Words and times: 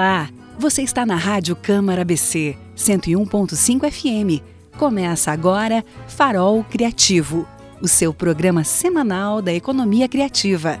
Olá, 0.00 0.30
você 0.58 0.80
está 0.80 1.04
na 1.04 1.14
Rádio 1.14 1.54
Câmara 1.54 2.02
BC 2.06 2.56
101.5 2.74 3.90
FM. 3.90 4.42
Começa 4.78 5.30
agora 5.30 5.84
Farol 6.08 6.64
Criativo, 6.64 7.46
o 7.82 7.86
seu 7.86 8.14
programa 8.14 8.64
semanal 8.64 9.42
da 9.42 9.52
economia 9.52 10.08
criativa 10.08 10.80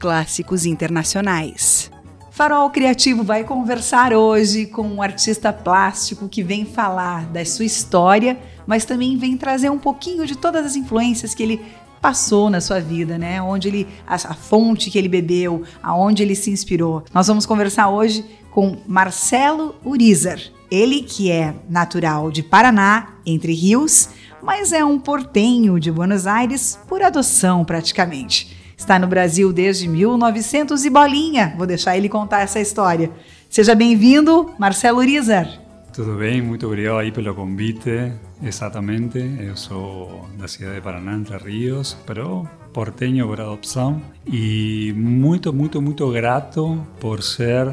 clássicos 0.01 0.65
internacionais. 0.65 1.91
Farol 2.31 2.71
Criativo 2.71 3.23
vai 3.23 3.43
conversar 3.43 4.13
hoje 4.13 4.65
com 4.65 4.81
um 4.81 4.99
artista 4.99 5.53
plástico 5.53 6.27
que 6.27 6.41
vem 6.41 6.65
falar 6.65 7.25
da 7.27 7.45
sua 7.45 7.65
história, 7.65 8.39
mas 8.65 8.83
também 8.83 9.15
vem 9.15 9.37
trazer 9.37 9.69
um 9.69 9.77
pouquinho 9.77 10.25
de 10.25 10.35
todas 10.35 10.65
as 10.65 10.75
influências 10.75 11.35
que 11.35 11.43
ele 11.43 11.61
passou 12.01 12.49
na 12.49 12.59
sua 12.59 12.79
vida, 12.79 13.15
né? 13.15 13.39
Onde 13.39 13.67
ele 13.67 13.87
a, 14.07 14.15
a 14.15 14.33
fonte 14.33 14.89
que 14.89 14.97
ele 14.97 15.07
bebeu, 15.07 15.61
aonde 15.83 16.23
ele 16.23 16.35
se 16.35 16.49
inspirou. 16.49 17.03
Nós 17.13 17.27
vamos 17.27 17.45
conversar 17.45 17.89
hoje 17.89 18.25
com 18.49 18.77
Marcelo 18.87 19.75
Urizar. 19.85 20.39
Ele 20.71 21.03
que 21.03 21.29
é 21.29 21.53
natural 21.69 22.31
de 22.31 22.41
Paraná, 22.41 23.09
entre 23.23 23.53
rios, 23.53 24.09
mas 24.41 24.73
é 24.73 24.83
um 24.83 24.97
portenho 24.97 25.79
de 25.79 25.91
Buenos 25.91 26.25
Aires 26.25 26.79
por 26.87 27.03
adoção 27.03 27.63
praticamente. 27.63 28.60
Está 28.81 28.97
no 28.97 29.05
Brasil 29.05 29.53
desde 29.53 29.87
1900 29.87 30.83
e 30.85 30.89
bolinha. 30.89 31.53
Vou 31.55 31.67
deixar 31.67 31.95
ele 31.95 32.09
contar 32.09 32.41
essa 32.41 32.59
história. 32.59 33.11
Seja 33.47 33.75
bem-vindo, 33.75 34.55
Marcelo 34.57 34.97
Urizar. 34.97 35.47
Tudo 35.93 36.15
bem, 36.15 36.41
muito 36.41 36.65
obrigado 36.65 36.97
aí 36.97 37.11
pelo 37.11 37.35
convite. 37.35 38.11
Exatamente, 38.41 39.19
eu 39.39 39.55
sou 39.55 40.27
da 40.35 40.47
cidade 40.47 40.77
de 40.77 40.81
Paraná, 40.81 41.13
Entre 41.13 41.37
Rios, 41.37 41.95
pero 42.07 42.49
porteño 42.73 43.27
por 43.27 43.39
adopção 43.39 44.01
e 44.25 44.91
muito, 44.97 45.53
muito, 45.53 45.79
muito 45.79 46.09
grato 46.09 46.83
por 46.99 47.21
ser 47.21 47.67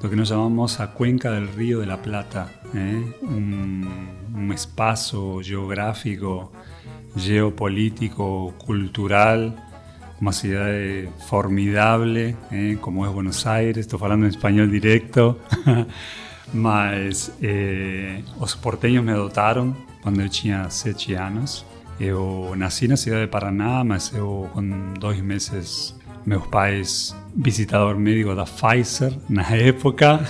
lo 0.00 0.08
que 0.08 0.14
nós 0.14 0.28
chamamos 0.28 0.78
a 0.78 0.86
cuenca 0.86 1.32
del 1.32 1.48
Río 1.48 1.80
de 1.80 1.86
la 1.86 1.96
Plata, 1.96 2.46
¿eh? 2.72 3.02
un, 3.22 3.84
un 4.32 4.52
espaço 4.52 5.42
geográfico, 5.42 6.52
geopolítico, 7.16 8.54
cultural 8.64 9.65
una 10.20 10.32
ciudad 10.32 11.10
formidable, 11.26 12.36
eh, 12.50 12.78
como 12.80 13.06
es 13.06 13.12
Buenos 13.12 13.46
Aires, 13.46 13.78
estoy 13.78 14.00
hablando 14.02 14.26
en 14.26 14.30
español 14.30 14.70
directo, 14.70 15.38
mas 16.52 17.32
eh, 17.42 18.22
los 18.40 18.56
porteños 18.56 19.04
me 19.04 19.12
adotaron 19.12 19.76
cuando 20.02 20.22
yo 20.22 20.30
tenía 20.30 20.70
7 20.70 21.18
años. 21.18 21.66
Yo 21.98 22.52
nací 22.56 22.84
en 22.84 22.92
la 22.92 22.96
ciudad 22.96 23.18
de 23.18 23.28
Paraná, 23.28 23.82
mas 23.84 24.12
yo 24.12 24.50
con 24.52 24.94
dos 24.94 25.18
meses 25.22 25.96
meus 26.26 26.46
pais 26.48 27.14
visitador 27.34 27.96
médico 27.96 28.34
da 28.34 28.44
Pfizer 28.44 29.16
na 29.28 29.56
época 29.56 30.20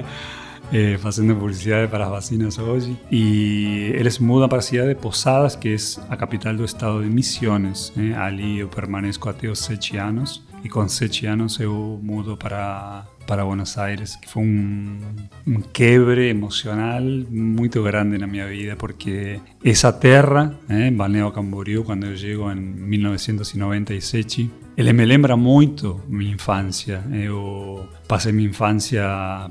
eh, 0.72 0.98
haciendo 1.02 1.38
publicidad 1.38 1.88
para 1.90 2.04
las 2.04 2.12
vacinas 2.12 2.58
hoy. 2.58 2.96
Y 3.10 3.92
él 3.92 4.10
se 4.10 4.22
muda 4.22 4.48
para 4.48 4.58
la 4.58 4.62
ciudad 4.62 4.86
de 4.86 4.96
Posadas, 4.96 5.56
que 5.56 5.74
es 5.74 6.00
la 6.08 6.16
capital 6.16 6.56
del 6.56 6.66
estado 6.66 7.00
de 7.00 7.08
Misiones. 7.08 7.92
Eh. 7.96 8.14
Allí 8.16 8.58
yo 8.58 8.70
permanezco 8.70 9.30
hasta 9.30 9.46
los 9.46 9.60
7 9.60 10.00
años. 10.00 10.44
Y 10.64 10.68
con 10.68 10.88
7 10.88 11.28
años 11.28 11.58
yo 11.58 11.70
mudo 11.70 12.38
para, 12.38 13.06
para 13.26 13.44
Buenos 13.44 13.78
Aires, 13.78 14.18
que 14.20 14.28
fue 14.28 14.42
un, 14.42 15.28
un 15.46 15.62
quebre 15.72 16.30
emocional 16.30 17.26
muy 17.30 17.68
grande 17.68 18.16
en 18.16 18.30
mi 18.30 18.40
vida, 18.40 18.76
porque 18.76 19.40
esa 19.62 20.00
tierra, 20.00 20.54
eh, 20.68 20.90
Balneo 20.92 21.32
Camboriú, 21.32 21.84
cuando 21.84 22.06
yo 22.08 22.14
llego 22.14 22.50
en 22.50 22.88
1997, 22.88 24.50
Ele 24.76 24.92
me 24.92 25.06
lembra 25.06 25.36
muito 25.36 26.02
minha 26.06 26.34
infância. 26.34 27.02
Eu 27.10 27.88
passei 28.06 28.32
minha 28.32 28.48
infância 28.48 29.02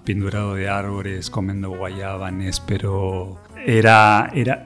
pendurado 0.05 0.55
de 0.55 0.67
árvores, 0.67 1.29
comendo 1.29 1.71
guayaba, 1.71 2.29
néspero. 2.29 3.37
Era, 3.65 4.29
era 4.35 4.63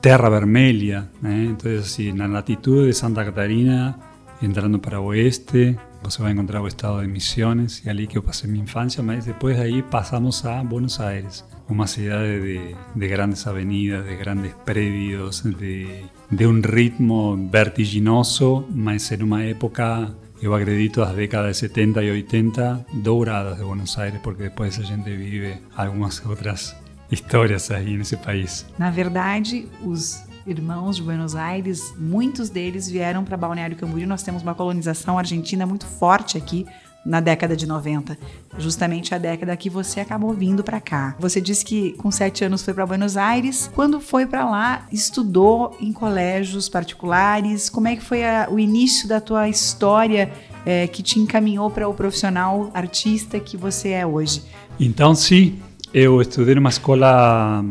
terra 0.00 0.30
vermelha. 0.30 1.10
Né? 1.20 1.46
Então, 1.50 1.72
assim, 1.76 2.12
na 2.12 2.26
latitude 2.26 2.86
de 2.86 2.92
Santa 2.94 3.24
Catarina, 3.24 3.98
entrando 4.40 4.78
para 4.78 5.00
o 5.00 5.06
oeste, 5.06 5.76
você 6.02 6.22
vai 6.22 6.30
encontrar 6.30 6.62
o 6.62 6.68
estado 6.68 7.00
de 7.00 7.08
Misiones, 7.08 7.82
e 7.84 7.90
ali 7.90 8.06
que 8.06 8.16
eu 8.16 8.22
passei 8.22 8.48
minha 8.48 8.62
infância, 8.62 9.02
mas 9.02 9.24
depois 9.24 9.56
daí 9.56 9.82
passamos 9.82 10.44
a 10.44 10.62
Buenos 10.62 11.00
Aires. 11.00 11.44
una 11.68 11.86
ciudad 11.86 12.22
de, 12.22 13.08
grandes 13.08 13.46
avenidas, 13.46 14.04
de 14.04 14.16
grandes 14.16 14.54
predios, 14.64 15.42
de, 15.42 16.04
un 16.30 16.62
ritmo 16.62 17.36
vertiginoso, 17.38 18.66
más 18.74 19.12
en 19.12 19.22
una 19.22 19.46
época, 19.46 20.14
yo 20.40 20.54
acredito 20.54 21.00
las 21.00 21.16
décadas 21.16 21.48
de 21.48 21.54
70 21.54 22.02
y 22.02 22.10
80, 22.10 22.86
douradas 22.92 23.58
de 23.58 23.64
Buenos 23.64 23.96
Aires, 23.98 24.20
porque 24.22 24.44
después 24.44 24.76
esa 24.76 24.86
gente 24.86 25.16
vive 25.16 25.60
algunas 25.74 26.24
otras 26.26 26.76
historias 27.10 27.70
ahí 27.70 27.94
en 27.94 28.02
ese 28.02 28.16
país. 28.16 28.66
Na 28.78 28.90
verdade, 28.90 29.66
os 29.84 30.22
irmãos 30.46 30.96
de 30.96 31.02
Buenos 31.02 31.34
Aires, 31.34 31.94
muitos 31.98 32.50
deles 32.50 32.88
vieram 32.88 33.24
para 33.24 33.36
Balneário 33.36 33.76
Camboriú. 33.76 34.06
Nós 34.06 34.22
temos 34.22 34.42
uma 34.42 34.54
colonização 34.54 35.18
argentina 35.18 35.66
muito 35.66 35.86
forte 35.86 36.36
aqui 36.36 36.66
na 37.06 37.20
década 37.20 37.56
de 37.56 37.66
90, 37.66 38.18
justamente 38.58 39.14
a 39.14 39.18
década 39.18 39.56
que 39.56 39.70
você 39.70 40.00
acabou 40.00 40.32
vindo 40.34 40.64
para 40.64 40.80
cá. 40.80 41.14
Você 41.20 41.40
disse 41.40 41.64
que 41.64 41.92
com 41.92 42.10
sete 42.10 42.44
anos 42.44 42.62
foi 42.62 42.74
para 42.74 42.84
Buenos 42.84 43.16
Aires. 43.16 43.70
Quando 43.74 44.00
foi 44.00 44.26
para 44.26 44.44
lá, 44.44 44.86
estudou 44.90 45.76
em 45.80 45.92
colégios 45.92 46.68
particulares. 46.68 47.70
Como 47.70 47.86
é 47.86 47.94
que 47.94 48.02
foi 48.02 48.24
a, 48.24 48.48
o 48.50 48.58
início 48.58 49.08
da 49.08 49.20
tua 49.20 49.48
história 49.48 50.32
é, 50.64 50.88
que 50.88 51.02
te 51.02 51.20
encaminhou 51.20 51.70
para 51.70 51.88
o 51.88 51.94
profissional 51.94 52.70
artista 52.74 53.38
que 53.38 53.56
você 53.56 53.90
é 53.90 54.04
hoje? 54.04 54.42
Então, 54.78 55.14
sim, 55.14 55.60
eu 55.94 56.20
estudei 56.20 56.56
numa 56.56 56.70
escola 56.70 57.64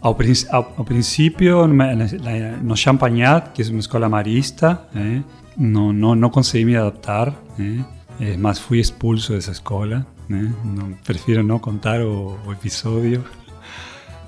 ao, 0.00 0.16
ao, 0.50 0.74
ao 0.78 0.84
princípio 0.84 1.66
no 1.66 2.76
Champagnat, 2.76 3.50
que 3.52 3.62
é 3.62 3.66
uma 3.66 3.80
escola 3.80 4.08
marista. 4.08 4.80
Eh? 4.96 5.20
Não, 5.56 5.92
não, 5.92 6.14
não 6.14 6.30
consegui 6.30 6.64
me 6.64 6.76
adaptar. 6.76 7.34
Eh? 7.58 7.97
Es 8.20 8.38
más, 8.38 8.60
fui 8.60 8.78
expulso 8.78 9.32
de 9.32 9.38
esa 9.40 9.52
escuela. 9.52 10.06
¿eh? 10.30 10.50
prefiero 11.04 11.42
no 11.42 11.60
contar 11.60 12.02
o, 12.02 12.36
episodio. 12.52 13.24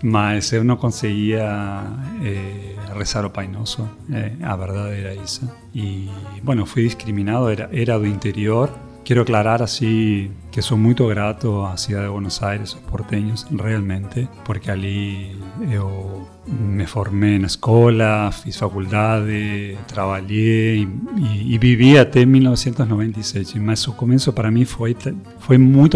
Mas 0.02 0.50
eu 0.54 0.64
no 0.64 0.78
conseguía 0.78 1.84
eh, 2.22 2.74
rezar 2.96 3.26
o 3.26 3.30
painoso, 3.34 3.86
eh, 4.10 4.34
a 4.42 4.56
verdad 4.56 4.94
era 4.94 5.12
esa. 5.12 5.54
Y 5.74 6.08
bueno, 6.42 6.64
fui 6.64 6.84
discriminado, 6.84 7.50
era, 7.50 7.68
era 7.70 7.98
do 7.98 8.06
interior, 8.06 8.72
Quiero 9.10 9.22
aclarar 9.22 9.60
así 9.60 10.30
que 10.52 10.62
soy 10.62 10.78
muy 10.78 10.94
grato 10.94 11.66
a 11.66 11.76
Ciudad 11.76 12.02
de 12.02 12.08
Buenos 12.08 12.44
Aires, 12.44 12.76
los 12.80 12.90
porteños, 12.92 13.44
realmente, 13.50 14.28
porque 14.44 14.70
allí 14.70 15.32
yo 15.68 16.28
me 16.46 16.86
formé 16.86 17.34
en 17.34 17.44
escuela, 17.44 18.30
fiz 18.30 18.58
faculdade, 18.58 19.76
trabajé 19.88 20.76
y, 20.76 20.88
y, 21.16 21.54
y 21.54 21.58
viví 21.58 21.96
hasta 21.96 22.24
1996. 22.24 23.56
Mas 23.56 23.88
o 23.88 23.96
comienzo 23.96 24.32
para 24.32 24.48
mí 24.52 24.64
fue, 24.64 24.94
fue 25.40 25.58
muy, 25.58 25.90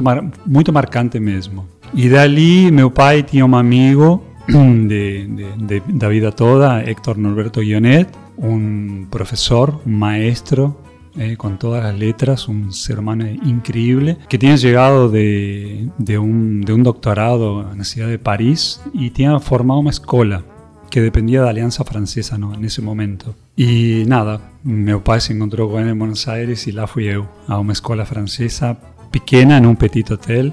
muy 0.45 0.65
marcante 0.73 1.21
mesmo. 1.21 1.69
Y 1.93 2.09
de 2.09 2.19
allí 2.19 2.73
mi 2.73 2.91
pai 2.91 3.23
tenía 3.23 3.45
un 3.45 3.55
amigo 3.55 4.25
de, 4.49 5.29
de, 5.59 5.83
de, 5.87 6.09
vida 6.09 6.33
toda, 6.33 6.83
Héctor 6.83 7.19
Norberto 7.19 7.61
Guionet, 7.61 8.09
un 8.37 9.07
profesor, 9.09 9.81
un 9.87 10.01
maestro 10.01 10.83
eh, 11.17 11.37
con 11.37 11.59
todas 11.59 11.83
las 11.83 11.99
letras, 11.99 12.49
un 12.49 12.73
ser 12.73 12.99
humano 12.99 13.27
increíble, 13.27 14.19
que 14.29 14.39
tiene 14.39 14.57
llegado 14.57 15.09
de, 15.09 15.89
de, 15.99 16.19
un, 16.19 16.63
de 16.63 16.73
un 16.73 16.83
doctorado 16.83 17.71
en 17.71 17.79
la 17.79 17.85
ciudad 17.85 18.09
de 18.09 18.19
París 18.19 18.81
y 18.93 19.11
tiene 19.11 19.39
formado 19.41 19.81
una 19.81 19.91
escuela 19.91 20.45
que 20.91 21.01
dependía 21.01 21.43
de 21.43 21.49
Alianza 21.49 21.85
Francesa 21.85 22.39
¿no? 22.39 22.55
en 22.55 22.65
ese 22.65 22.81
momento. 22.81 23.35
Y 23.57 24.05
nada, 24.07 24.53
mi 24.63 24.93
papá 24.93 25.19
se 25.19 25.33
encontró 25.33 25.69
con 25.69 25.83
él 25.83 25.89
en 25.89 25.99
Buenos 25.99 26.29
Aires 26.29 26.69
y 26.69 26.73
la 26.73 26.87
fui 26.87 27.07
yo 27.07 27.29
a 27.49 27.59
una 27.59 27.73
escuela 27.73 28.07
francesa 28.07 28.79
pequeña 29.11 29.59
en 29.59 29.67
un 29.67 29.77
petit 29.77 30.11
hotel. 30.11 30.53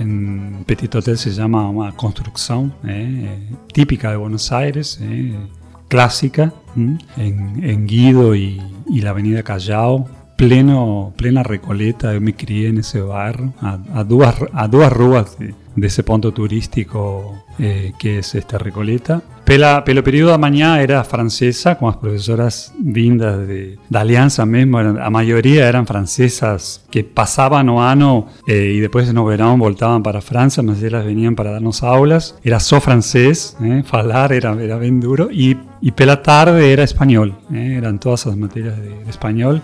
En 0.00 0.64
Petit 0.66 0.94
Hotel 0.94 1.18
se 1.18 1.30
llama 1.30 1.68
una 1.68 1.92
construcción 1.92 2.74
eh, 2.86 3.50
típica 3.72 4.10
de 4.10 4.16
Buenos 4.16 4.50
Aires, 4.50 4.98
eh, 5.02 5.36
clásica, 5.92 6.54
en, 6.74 6.98
en 7.18 7.86
Guido 7.86 8.34
y, 8.34 8.58
la 8.88 9.10
avenida 9.10 9.42
Callao, 9.42 10.08
pleno, 10.38 11.12
plena 11.18 11.42
Recoleta, 11.42 12.14
eu 12.14 12.20
me 12.20 12.32
criei 12.32 12.72
nesse 12.72 12.98
bairro, 12.98 13.52
a, 13.60 13.78
a 14.00 14.02
duas, 14.02 14.34
a 14.54 14.66
duas 14.66 14.90
ruas 14.90 15.36
desse 15.76 16.02
ponto 16.02 16.32
turístico 16.32 17.44
eh, 17.58 17.92
que 17.98 18.18
es 18.18 18.34
esta 18.34 18.58
Recoleta. 18.58 19.22
Pela, 19.44 19.82
pelo 19.82 20.02
período 20.02 20.38
manhã 20.38 20.78
era 20.78 21.02
francesa, 21.02 21.74
com 21.74 21.88
as 21.88 21.96
professoras 21.96 22.72
vindas 22.80 23.46
de, 23.46 23.76
da 23.90 24.00
Aliança 24.00 24.46
mesmo, 24.46 24.78
a 24.78 25.10
maioria 25.10 25.64
eram 25.64 25.84
francesas 25.84 26.80
que 26.88 27.02
passavam 27.02 27.66
o 27.66 27.78
ano 27.78 28.26
eh, 28.46 28.74
e 28.74 28.80
depois 28.80 29.12
no 29.12 29.26
verão 29.26 29.58
voltavam 29.58 30.00
para 30.00 30.18
a 30.18 30.22
França, 30.22 30.62
mas 30.62 30.82
elas 30.82 31.04
vinham 31.04 31.34
para 31.34 31.52
darnos 31.52 31.82
aulas. 31.82 32.36
Era 32.44 32.60
só 32.60 32.80
francês, 32.80 33.56
eh, 33.60 33.82
era, 34.30 34.62
era 34.62 34.78
bem 34.78 34.98
duro, 35.00 35.28
e, 35.32 35.56
e 35.82 35.90
pela 35.90 36.16
tarde 36.16 36.64
era 36.64 36.84
espanhol, 36.84 37.30
eh, 37.52 37.74
eram 37.74 37.98
todas 37.98 38.26
as 38.28 38.36
matérias 38.36 38.76
de, 38.76 38.90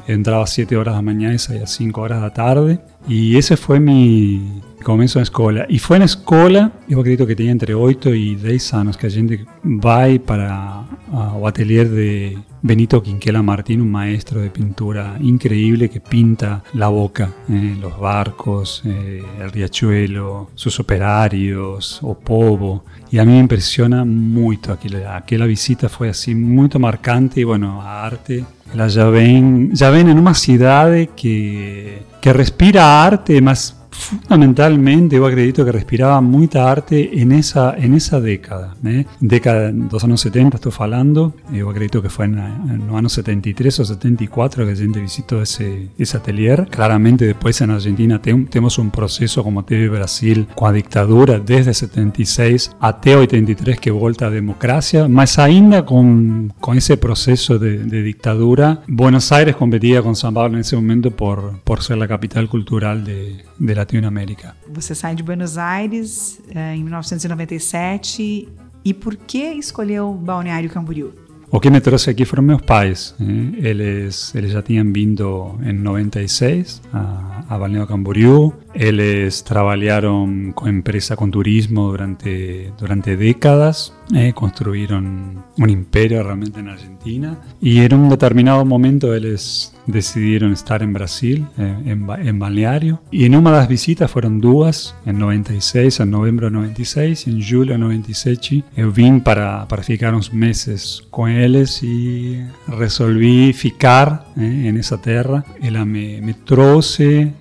de 0.07 0.13
entrava 0.13 0.43
às 0.43 0.51
7 0.51 0.75
horas 0.75 0.95
da 0.95 1.03
manhã 1.03 1.33
e 1.33 1.39
saía 1.39 1.63
às 1.63 1.71
5 1.71 2.01
horas 2.01 2.21
da 2.21 2.31
tarde. 2.31 2.81
E 3.07 3.37
esse 3.37 3.57
foi 3.57 3.79
mi 3.79 4.61
começo 4.89 5.19
na 5.19 5.23
escola. 5.23 5.67
E 5.69 5.79
foi 5.79 5.99
na 5.99 6.07
escola, 6.07 6.73
eu 6.89 6.99
acredito 6.99 7.27
que 7.27 7.35
tinha 7.35 7.53
entre 7.53 7.75
8 7.75 8.15
e 8.15 8.37
10 8.37 8.73
anos, 8.73 8.97
que 8.97 9.05
a 9.05 9.11
gente 9.11 9.45
vai 9.63 10.19
para 10.19 10.83
o 11.39 11.47
atelier 11.47 11.87
de 11.87 12.39
Benito 12.63 13.03
Quinquela 13.03 13.43
Martín, 13.43 13.83
un 13.83 13.91
maestro 13.91 14.41
de 14.41 14.49
pintura 14.49 15.19
increíble 15.21 15.91
que 15.91 16.01
pinta 16.01 16.63
la 16.73 16.89
boca, 16.89 17.31
eh, 17.51 17.77
los 17.79 17.99
barcos, 17.99 18.83
eh, 18.87 19.23
el 19.39 19.51
riachuelo, 19.53 20.49
sus 20.55 20.81
operarios, 20.81 22.01
o 22.03 22.15
povo. 22.15 22.85
Y 23.11 23.19
a 23.19 23.27
mí 23.27 23.33
me 23.33 23.41
impresiona 23.41 24.07
mucho. 24.07 24.73
Aquella, 24.73 25.17
aquella 25.17 25.45
visita 25.45 25.91
fue 25.91 26.09
así 26.09 26.35
muy 26.35 26.71
marcante 26.79 27.41
y 27.41 27.45
bueno, 27.45 27.83
a 27.83 28.07
arte 28.07 28.43
ela 28.73 28.89
já 28.89 29.09
vem, 29.09 29.71
já 29.75 29.91
vem 29.91 30.05
numa 30.05 30.35
cidade 30.35 31.09
que, 31.17 32.03
que 32.21 32.33
respira 32.33 32.85
arte, 32.85 33.41
mas 33.41 33.78
fundamentalmente 33.99 35.17
yo 35.17 35.27
acredito 35.27 35.65
que 35.65 35.73
respiraba 35.73 36.21
mucha 36.21 36.71
arte 36.71 37.21
en 37.21 37.33
esa, 37.33 37.75
en 37.77 37.95
esa 37.95 38.21
década. 38.21 38.77
¿eh? 38.85 39.05
Década 39.21 39.71
dos 39.73 40.05
años 40.05 40.21
70 40.21 40.57
estoy 40.57 40.73
hablando, 40.79 41.35
yo 41.53 41.69
acredito 41.69 42.01
que 42.01 42.09
fue 42.09 42.27
en, 42.27 42.37
los 42.87 42.97
años 42.97 43.13
73 43.13 43.81
o 43.81 43.85
74 43.85 44.67
que 44.67 44.73
a 44.73 44.77
gente 44.77 45.01
visitó 45.01 45.43
ese, 45.43 45.89
ese 45.99 46.17
atelier. 46.17 46.69
Claramente 46.71 47.27
después 47.27 47.61
en 47.61 47.71
Argentina 47.71 48.21
tenemos 48.21 48.79
un 48.79 48.91
proceso 48.91 49.43
como 49.43 49.65
teve 49.65 49.89
Brasil 49.89 50.47
con 50.55 50.69
la 50.69 50.75
dictadura 50.75 51.39
desde 51.39 51.75
76 51.75 52.73
hasta 52.81 53.19
83 53.19 53.81
que 53.81 53.91
volta 53.91 54.27
a 54.27 54.31
democracia, 54.31 55.09
mas 55.09 55.39
ainda 55.39 55.85
con, 55.85 56.53
con 56.61 56.77
ese 56.77 56.97
proceso 56.97 57.59
de, 57.59 57.79
de, 57.85 58.03
dictadura, 58.03 58.83
Buenos 58.87 59.33
Aires 59.33 59.57
competía 59.57 60.03
con 60.03 60.17
San 60.17 60.35
Pablo 60.35 60.57
en 60.57 60.61
ese 60.61 60.77
momento 60.77 61.11
por, 61.11 61.61
por 61.61 61.83
ser 61.83 61.99
la 61.99 62.09
capital 62.09 62.49
cultural 62.49 63.05
de, 63.05 63.45
de 63.59 63.75
Latinoamérica. 63.89 64.55
Você 64.69 64.95
sai 64.95 65.15
de 65.15 65.23
Buenos 65.23 65.57
Aires 65.57 66.41
eh, 66.55 66.75
em 66.75 66.83
1997 66.83 68.49
e 68.85 68.95
por 68.95 69.17
que 69.17 69.53
escolheu 69.55 70.13
Balneário 70.13 70.69
Camboriú? 70.69 71.13
O 71.51 71.59
que 71.59 71.71
me 71.71 71.81
trouxe 71.81 72.11
aqui 72.11 72.27
foram 72.27 72.43
meus 72.43 72.61
pais. 72.61 73.15
Eh? 73.19 73.71
Eles, 73.71 74.35
eles 74.35 74.53
já 74.53 74.61
tinham 74.61 74.93
vindo 74.93 75.59
em 75.63 75.73
96 75.73 76.83
a, 76.93 77.45
a 77.49 77.57
Balneário 77.57 77.89
Camboriú. 77.89 78.53
Eles 78.75 79.41
trabalharam 79.41 80.53
com 80.55 80.69
empresa 80.69 81.17
com 81.17 81.31
turismo 81.31 81.89
durante, 81.89 82.71
durante 82.79 83.17
décadas. 83.17 83.95
Eh, 84.15 84.35
construyeron 84.35 85.43
un 85.57 85.71
imperio 85.71 86.23
realmente 86.23 86.61
en 86.61 86.69
Argentina 86.69 87.39
y 87.63 87.81
en 87.81 87.95
un 87.95 88.09
determinado 88.11 88.65
momento 88.67 89.15
ellos 89.15 89.73
decidieron 89.89 90.53
estar 90.53 90.83
en 90.83 90.93
Brasil, 90.93 91.47
eh, 91.59 91.77
en, 91.87 92.07
en, 92.27 92.39
balneario. 92.39 93.03
Y 93.11 93.25
en 93.25 93.35
una 93.35 93.51
de 93.51 93.57
las 93.57 93.69
visitas 93.69 94.11
fueron 94.11 94.41
dos, 94.41 94.95
en 95.05 95.19
96, 95.19 96.01
en 96.01 96.11
noviembre 96.11 96.47
de 96.47 96.53
96 96.53 97.27
y 97.27 97.31
en 97.31 97.43
julio 97.43 97.73
de 97.73 97.79
97. 97.79 98.65
Yo 98.77 98.93
vine 98.93 99.21
para, 99.21 99.67
para 99.67 99.83
ficar 99.83 100.15
unos 100.15 100.33
meses 100.33 101.03
con 101.11 101.31
ellos 101.31 101.83
y 101.83 102.39
resolví 102.69 103.53
ficar 103.53 104.27
eh, 104.37 104.67
en 104.67 104.77
esa 104.77 105.01
tierra. 105.01 105.45
Ella 105.61 105.85
me, 105.85 106.21
me 106.21 106.35
trouxe 106.35 107.33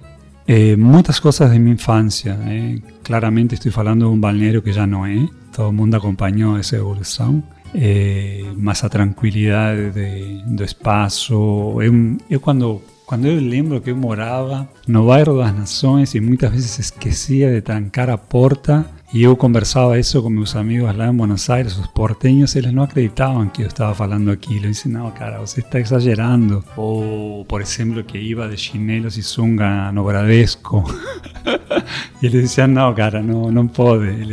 eh, 0.48 0.78
muchas 0.78 1.20
cosas 1.20 1.52
de 1.52 1.60
mi 1.60 1.72
infancia. 1.72 2.40
Eh. 2.46 2.82
Claramente 3.04 3.56
estoy 3.56 3.72
hablando 3.76 4.06
de 4.06 4.12
un 4.14 4.22
balneario 4.22 4.64
que 4.64 4.72
ya 4.72 4.88
no 4.88 5.06
es. 5.06 5.30
Todo 5.54 5.74
mundo 5.74 5.98
acompañó 5.98 6.58
esa 6.58 6.78
evolución. 6.78 7.44
Eh, 7.74 8.46
más 8.56 8.84
a 8.84 8.90
tranquilidad 8.90 9.76
de, 9.76 10.42
de 10.46 10.64
espacio. 10.66 11.82
Yo, 12.30 12.42
cuando 12.42 12.82
yo 13.10 13.40
lembro 13.40 13.82
que 13.82 13.94
moraba 13.94 14.70
no 14.86 15.06
bairro 15.06 15.38
das 15.38 15.54
Nações 15.56 16.16
y 16.16 16.22
muchas 16.22 16.52
veces 16.52 16.80
esquecía 16.80 17.50
de 17.50 17.62
trancar 17.62 18.10
a 18.10 18.18
porta 18.18 18.86
y 19.12 19.22
yo 19.22 19.38
conversaba 19.38 19.98
eso 19.98 20.22
con 20.22 20.36
mis 20.36 20.56
amigos 20.56 20.90
allá 20.90 21.06
en 21.06 21.18
Buenos 21.18 21.50
Aires, 21.50 21.78
los 21.78 21.88
porteños, 21.88 22.56
ellos 22.58 22.74
no 22.74 22.84
acreditaban 22.84 23.52
que 23.52 23.62
yo 23.62 23.68
estaba 23.70 23.96
hablando 23.98 24.34
aquí. 24.34 24.60
Le 24.60 24.70
dicen, 24.70 24.94
no, 24.94 25.14
cara, 25.14 25.40
usted 25.40 25.64
está 25.64 25.80
exagerando. 25.80 26.66
O, 26.76 27.46
por 27.48 27.62
ejemplo, 27.62 28.06
que 28.06 28.22
iba 28.22 28.50
de 28.50 28.58
chinelos 28.58 29.18
y 29.18 29.22
zunga 29.22 29.94
no 29.94 30.04
Bradesco. 30.04 30.84
y 32.22 32.28
les 32.28 32.42
decían, 32.44 32.74
no, 32.74 32.94
cara, 32.94 33.22
no, 33.22 33.50
no 33.50 33.68
puede. 33.70 34.26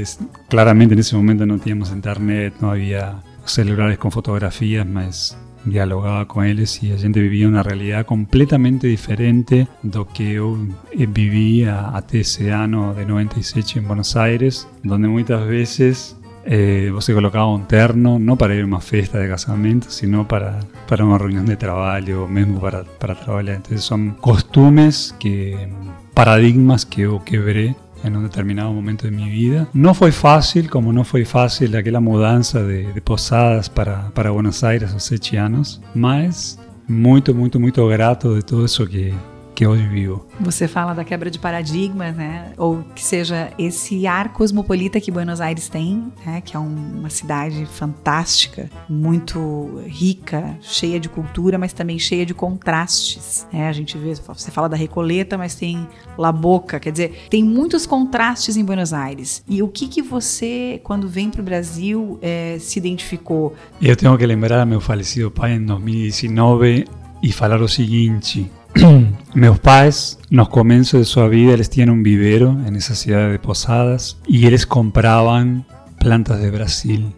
claramente 0.49 0.95
en 0.95 1.01
ese 1.01 1.15
momento 1.15 1.47
no 1.47 1.59
teníamos 1.59 1.93
internet, 1.93 2.55
no 2.61 2.73
había 2.73 3.23
celulares 3.45 3.99
con 3.99 4.11
fotografías, 4.11 4.85
más 4.85 5.39
dialogaba 5.65 6.27
con 6.27 6.45
ellos 6.45 6.83
y 6.83 6.89
la 6.89 6.99
gente 6.99 7.21
vivía 7.21 7.49
una 7.49 7.63
realidad 7.63 8.07
completamente 8.07 8.87
diferente 8.87 9.69
do 9.83 10.07
que 10.07 10.35
yo 10.35 10.59
eh, 10.93 11.07
vivía 11.07 11.89
hasta 11.89 12.19
ese 12.19 12.53
año 12.53 12.95
de 12.95 13.07
96 13.07 13.77
en 13.77 13.87
Buenos 13.87 14.17
Aires, 14.17 14.69
donde 14.83 15.09
muchas 15.09 15.47
veces 15.47 16.17
eh, 16.47 16.93
se 17.01 17.15
colocaba 17.15 17.49
un 17.49 17.67
terno, 17.67 18.19
no 18.19 18.37
para 18.37 18.55
ir 18.55 18.63
a 18.63 18.67
una 18.67 18.81
fiesta 18.81 19.19
de 19.19 19.29
casamiento, 19.29 19.91
sino 19.91 20.29
para, 20.29 20.61
para 20.89 21.05
una 21.05 21.19
reunión 21.19 21.47
de 21.47 21.57
trabajo, 21.57 22.29
mismo 22.29 22.61
para, 22.61 22.85
para 22.85 23.15
trabajar. 23.15 23.49
Entonces 23.57 23.83
son 23.83 24.13
costumbres, 24.21 25.15
que, 25.19 25.69
paradigmas 26.13 26.85
que 26.85 27.03
yo 27.03 27.25
quebré 27.25 27.75
en 28.05 28.17
un 28.17 28.23
determinado 28.23 28.73
momento 28.73 29.07
de 29.07 29.11
mi 29.11 29.29
vida. 29.29 29.69
No 29.73 29.95
fue 29.95 30.13
fácil, 30.13 30.71
como 30.71 30.93
no 30.93 31.05
fue 31.05 31.25
fácil 31.25 31.75
aquella 31.77 32.01
mudanza 32.01 32.63
de, 32.63 32.85
Posadas 33.03 33.69
para, 33.69 34.11
para 34.11 34.31
Buenos 34.31 34.63
Aires 34.63 34.93
aos 34.93 35.03
sete 35.03 35.37
anos, 35.37 35.83
mas 35.95 36.59
muito, 36.87 37.35
muito, 37.35 37.59
muito 37.59 37.87
grato 37.89 38.35
de 38.35 38.43
tudo 38.43 38.67
isso 38.67 38.87
que, 38.87 39.13
que 39.55 39.67
hoje 39.67 39.87
vivo. 39.87 40.27
Você 40.41 40.67
fala 40.67 40.95
da 40.95 41.05
quebra 41.05 41.31
de 41.31 41.39
paradigmas, 41.39 42.15
né? 42.17 42.53
Ou 42.57 42.83
que 42.95 43.03
seja 43.03 43.53
esse 43.59 44.07
ar 44.07 44.33
cosmopolita 44.33 45.01
que 45.01 45.11
Buenos 45.11 45.41
Aires 45.41 45.69
tem, 45.69 46.13
né? 46.27 46.41
Que 46.41 46.57
é 46.57 46.59
uma 46.59 47.09
cidade 47.09 47.65
fantástica, 47.67 48.69
muito 48.89 49.81
rica, 49.87 50.57
cheia 50.61 50.99
de 50.99 51.09
cultura, 51.09 51.57
mas 51.57 51.73
também 51.73 51.99
cheia 51.99 52.27
de 52.27 52.35
contrastes. 52.35 53.47
Né? 53.53 53.69
A 53.69 53.73
gente 53.73 53.97
vê, 53.97 54.15
você 54.15 54.51
fala 54.51 54.69
da 54.69 54.77
Recoleta, 54.77 55.39
mas 55.39 55.55
tem 55.55 55.87
La 56.19 56.33
Boca, 56.33 56.81
quer 56.81 56.91
dizer, 56.91 57.27
tem 57.31 57.45
muitos 57.45 57.87
contrastes 57.87 58.57
em 58.57 58.65
Buenos 58.65 58.93
Aires. 58.93 59.45
E 59.49 59.63
o 59.63 59.69
que 59.69 59.87
que 59.87 60.03
você, 60.03 60.81
quando 60.83 61.09
vem 61.09 61.31
para 61.31 61.41
o 61.41 61.45
Brasil, 61.45 62.19
é, 62.21 62.57
se 62.59 62.79
identificou? 62.79 63.55
Eu 63.81 63.95
tenho 63.95 64.17
que 64.19 64.27
lembrar 64.27 64.65
meu 64.67 64.81
falecido 64.81 65.31
pai 65.31 65.55
em 65.55 65.65
2019 65.65 66.87
e 67.23 67.33
falar 67.33 67.61
o 67.63 67.69
seguinte 67.69 68.51
Meus 69.35 69.59
pais, 69.61 70.19
nos 70.31 70.49
comienzos 70.49 71.01
de 71.01 71.05
su 71.05 71.27
vida, 71.29 71.57
les 71.57 71.71
tienen 71.71 71.95
un 71.95 72.03
vivero 72.03 72.57
en 72.67 72.75
esa 72.77 72.95
ciudad 72.95 73.31
de 73.31 73.39
Posadas 73.39 74.19
y 74.27 74.47
ellos 74.47 74.67
compraban 74.67 75.65
plantas 75.99 76.41
de 76.41 76.51
Brasil. 76.51 77.13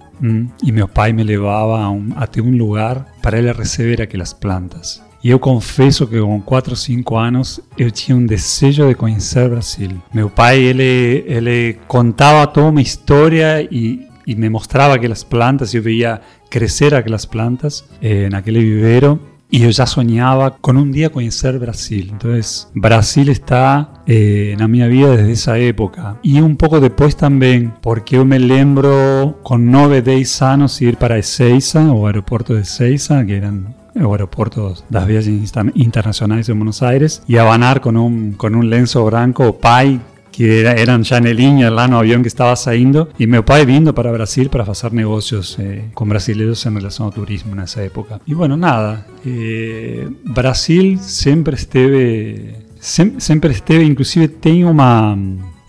Y 0.62 0.72
mi 0.72 0.80
papá 0.80 1.12
me 1.12 1.25
llevaba 1.25 1.84
a 1.84 1.90
un, 1.90 2.14
un 2.42 2.58
lugar 2.58 3.06
para 3.22 3.38
él 3.38 3.52
recibir 3.54 4.00
aquellas 4.00 4.34
plantas. 4.34 5.02
Y 5.22 5.28
yo 5.28 5.40
confieso 5.40 6.08
que 6.08 6.20
con 6.20 6.40
4 6.40 6.72
o 6.72 6.76
5 6.76 7.20
años 7.20 7.62
yo 7.76 7.90
tenía 7.92 8.16
un 8.16 8.26
deseo 8.26 8.86
de 8.86 8.94
conocer 8.94 9.50
Brasil. 9.50 10.00
Mi 10.12 10.22
papá, 10.25 10.54
él, 10.54 10.80
él 10.80 11.78
contaba 11.86 12.52
toda 12.52 12.70
mi 12.70 12.82
historia 12.82 13.60
y, 13.62 14.08
y 14.25 14.36
me 14.36 14.50
mostraba 14.50 14.94
aquellas 14.94 15.25
plantas. 15.25 15.72
Yo 15.72 15.82
veía 15.82 16.20
crecer 16.50 16.94
aquellas 16.94 17.26
plantas 17.26 17.86
eh, 18.00 18.25
en 18.26 18.34
aquel 18.34 18.58
vivero 18.58 19.35
y 19.50 19.60
yo 19.60 19.70
ya 19.70 19.86
soñaba 19.86 20.56
con 20.58 20.76
un 20.76 20.92
día 20.92 21.10
conocer 21.10 21.58
Brasil. 21.58 22.08
Entonces, 22.12 22.68
Brasil 22.74 23.28
está 23.28 24.02
eh, 24.06 24.56
en 24.58 24.70
mi 24.70 24.86
vida 24.88 25.10
desde 25.10 25.32
esa 25.32 25.58
época. 25.58 26.18
Y 26.22 26.40
un 26.40 26.56
poco 26.56 26.80
después 26.80 27.16
también, 27.16 27.74
porque 27.80 28.16
yo 28.16 28.24
me 28.24 28.38
lembro 28.38 29.38
con 29.42 29.70
9, 29.70 30.02
10 30.02 30.42
años 30.42 30.82
ir 30.82 30.96
para 30.96 31.18
Ezeiza, 31.18 31.92
o 31.92 32.06
aeropuerto 32.06 32.54
de 32.54 32.62
Ezeiza, 32.62 33.24
que 33.24 33.36
eran 33.36 33.74
aeropuertos 33.94 34.84
las 34.90 35.06
vías 35.06 35.26
internacionales 35.26 36.46
de 36.46 36.52
Buenos 36.52 36.82
Aires, 36.82 37.22
y 37.26 37.36
abanar 37.36 37.80
con 37.80 37.96
un, 37.96 38.32
con 38.32 38.54
un 38.54 38.68
lenzo 38.68 39.04
branco, 39.04 39.58
pai, 39.58 40.00
que 40.36 40.60
era, 40.60 40.78
eram 40.78 41.02
janelinhas 41.02 41.72
lá 41.72 41.88
no 41.88 41.96
avião 41.98 42.20
que 42.20 42.28
estava 42.28 42.54
saindo, 42.54 43.08
e 43.18 43.26
meu 43.26 43.42
pai 43.42 43.64
vindo 43.64 43.94
para 43.94 44.12
Brasil 44.12 44.50
para 44.50 44.66
fazer 44.66 44.92
negócios 44.92 45.56
eh, 45.58 45.84
com 45.94 46.06
brasileiros 46.06 46.66
em 46.66 46.74
relação 46.74 47.06
ao 47.06 47.12
turismo 47.12 47.54
nessa 47.54 47.80
época. 47.80 48.20
E 48.26 48.34
bueno, 48.34 48.54
nada, 48.54 49.06
eh, 49.24 50.06
Brasil 50.26 50.98
sempre 50.98 51.54
esteve, 51.54 52.54
sem, 52.78 53.18
sempre 53.18 53.52
esteve, 53.52 53.84
inclusive 53.86 54.28
tem 54.28 54.66
uma 54.66 55.16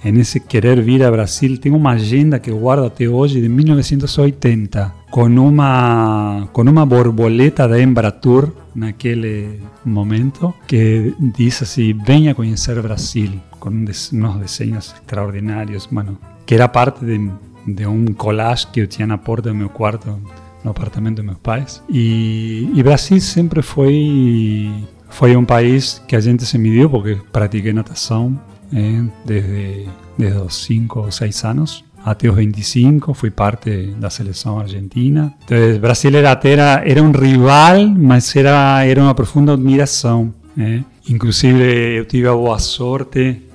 en 0.03 0.17
ese 0.19 0.41
querer 0.41 0.83
vir 0.83 1.03
a 1.03 1.11
Brasil, 1.11 1.59
tengo 1.59 1.77
uma 1.77 1.91
agenda 1.91 2.39
que 2.39 2.51
guardo 2.51 2.85
até 2.85 3.07
hoje 3.07 3.41
de 3.41 3.49
1980, 3.49 4.93
com 5.09 5.25
uma, 5.25 6.47
com 6.51 6.61
uma 6.61 6.85
borboleta 6.85 7.67
da 7.67 7.81
Embratur 7.81 8.53
naquele 8.75 9.59
momento, 9.83 10.53
que 10.67 11.13
diz 11.19 11.61
assim, 11.61 11.93
venha 12.05 12.35
conhecer 12.35 12.81
Brasil, 12.81 13.31
com 13.59 13.69
uns 13.69 14.11
desenhos 14.39 14.93
extraordinários, 14.93 15.87
bueno, 15.91 16.17
que 16.45 16.55
era 16.55 16.67
parte 16.67 17.05
de, 17.05 17.31
de 17.65 17.87
um 17.87 18.13
collage 18.13 18.67
que 18.67 18.81
eu 18.81 18.87
tinha 18.87 19.07
na 19.07 19.17
porta 19.17 19.49
do 19.49 19.55
meu 19.55 19.69
quarto, 19.69 20.19
no 20.63 20.71
apartamento 20.71 21.17
dos 21.17 21.25
meus 21.25 21.37
pais. 21.39 21.83
E, 21.89 22.69
Brasil 22.83 23.19
sempre 23.21 23.61
foi 23.61 24.71
foi 25.09 25.35
um 25.35 25.45
país 25.45 26.01
que 26.07 26.15
a 26.15 26.19
gente 26.19 26.45
se 26.45 26.57
mediu 26.57 26.89
porque 26.89 27.17
pratiquei 27.31 27.71
natação 27.71 28.37
eh, 28.73 29.03
desde, 29.25 29.87
desde 30.17 30.37
los 30.37 30.53
5 30.65 30.99
o 30.99 31.11
6 31.11 31.45
años 31.45 31.85
hasta 32.07 32.27
los 32.27 32.35
25 32.37 33.13
fui 33.13 33.31
parte 33.31 33.69
de 33.69 33.95
la 33.99 34.09
selección 34.09 34.59
argentina. 34.61 35.35
Entonces 35.41 35.81
Brasil 35.81 36.15
era, 36.15 36.39
era, 36.41 36.83
era 36.83 37.01
un 37.01 37.13
rival, 37.13 37.95
mas 37.97 38.33
era, 38.35 38.85
era 38.85 39.01
una 39.01 39.15
profunda 39.15 39.53
admiración. 39.53 40.33
Eh. 40.57 40.83
Inclusive 41.09 41.97
eu 41.97 42.05
tive 42.05 42.27
a 42.27 42.33
boa 42.33 42.59
sorte 42.59 43.46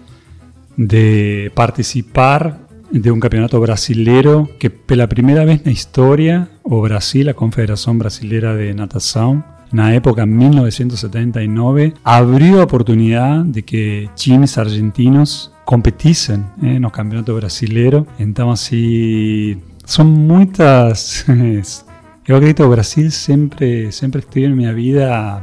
de 0.76 1.52
participar 1.55 2.67
de 2.91 3.11
un 3.11 3.21
campeonato 3.21 3.59
brasilero 3.61 4.50
que 4.59 4.71
pela 4.71 5.09
primera 5.09 5.45
vez 5.45 5.61
en 5.61 5.67
la 5.67 5.73
historia 5.73 6.50
o 6.62 6.83
Brasil, 6.83 7.26
la 7.26 7.35
Confederación 7.35 7.99
Brasilera 7.99 8.55
de 8.55 8.75
Natación, 8.75 9.45
la 9.73 9.95
época 9.95 10.26
1979, 10.26 11.95
abrió 12.05 12.62
oportunidad 12.62 13.45
de 13.45 13.62
que 13.62 14.11
times 14.14 14.59
argentinos 14.59 15.52
competiesen 15.64 16.45
en 16.61 16.69
eh, 16.69 16.81
los 16.81 16.93
campeonatos 16.93 17.35
brasileños. 17.37 18.07
Entonces, 18.19 19.57
son 19.85 20.11
muchas... 20.26 21.25
Yo 22.25 22.38
creo 22.38 22.55
que 22.55 22.62
Brasil 22.64 23.11
siempre, 23.11 23.91
siempre 23.91 24.21
estuvo 24.21 24.45
en 24.45 24.57
mi 24.57 24.73
vida 24.75 25.43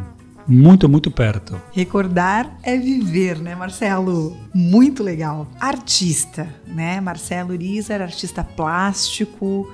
muito, 0.50 0.90
muito 0.90 1.12
perto. 1.12 1.62
Recordar 1.72 2.58
é 2.64 2.76
viver, 2.78 3.40
né, 3.40 3.56
Marcelo? 3.56 4.36
Muito 4.54 5.04
legal. 5.04 5.48
Artista, 5.60 6.48
né? 6.68 7.00
Marcelo 7.00 7.54
Uriza 7.54 7.94
artista 7.94 8.44
plástico, 8.44 9.68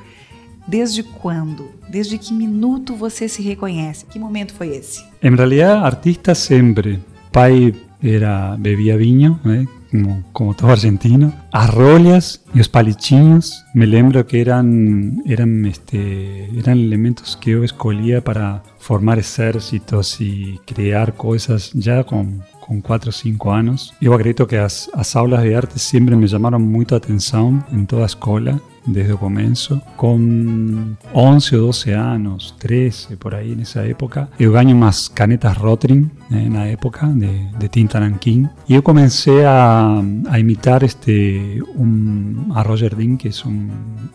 Desde 0.67 1.03
quando? 1.03 1.69
Desde 1.89 2.17
que 2.17 2.33
minuto 2.33 2.95
você 2.95 3.27
se 3.27 3.41
reconhece? 3.41 4.05
Que 4.05 4.17
momento 4.17 4.53
foi 4.53 4.69
esse? 4.69 5.05
Em 5.21 5.35
realidade, 5.35 5.85
artista 5.85 6.33
sempre. 6.33 6.99
Pai 7.31 7.73
era 8.03 8.57
bebia 8.57 8.97
vinho, 8.97 9.39
né? 9.43 9.67
Como, 9.95 10.23
como 10.33 10.53
todo 10.53 10.69
argentino. 10.69 11.33
As 11.51 11.69
rolhas 11.69 12.41
e 12.53 12.59
os 12.59 12.67
palitinhos, 12.67 13.63
me 13.73 13.85
lembro 13.85 14.23
que 14.23 14.37
eram, 14.37 14.65
eram, 15.25 15.65
este, 15.67 16.49
elementos 16.67 17.35
que 17.35 17.51
eu 17.51 17.63
escolhia 17.63 18.21
para 18.21 18.61
formar 18.79 19.17
exércitos 19.17 20.19
e 20.19 20.59
criar 20.65 21.11
coisas 21.13 21.71
já 21.75 22.03
com, 22.03 22.39
com 22.61 22.81
4 22.81 23.09
ou 23.09 23.13
5 23.13 23.49
anos. 23.49 23.93
Eu 24.01 24.13
acredito 24.13 24.45
que 24.45 24.55
as, 24.55 24.89
as 24.93 25.15
aulas 25.15 25.41
de 25.41 25.53
arte 25.53 25.79
sempre 25.79 26.15
me 26.15 26.27
chamaram 26.27 26.59
muito 26.59 26.93
a 26.93 26.97
atenção 26.97 27.63
em 27.71 27.85
toda 27.85 28.03
a 28.03 28.05
escola 28.05 28.61
desde 28.85 29.11
el 29.11 29.17
comienzo, 29.17 29.81
con 29.95 30.97
11 31.13 31.57
o 31.57 31.61
12 31.61 31.95
años, 31.95 32.55
13 32.59 33.17
por 33.17 33.35
ahí 33.35 33.51
en 33.53 33.61
esa 33.61 33.85
época. 33.85 34.29
Yo 34.39 34.51
gané 34.51 34.73
más 34.73 35.09
canetas 35.09 35.57
Rotring 35.57 36.11
eh, 36.31 36.43
en 36.45 36.53
la 36.53 36.69
época 36.69 37.07
de, 37.07 37.49
de 37.57 37.69
tinta 37.69 37.99
nanquín. 37.99 38.49
Y 38.67 38.75
yo 38.75 38.83
comencé 38.83 39.45
a, 39.45 40.01
a 40.29 40.39
imitar 40.39 40.83
este, 40.83 41.61
un, 41.75 42.51
a 42.55 42.63
Roger 42.63 42.95
Dean, 42.95 43.17
que 43.17 43.29
es 43.29 43.45
un, 43.45 43.71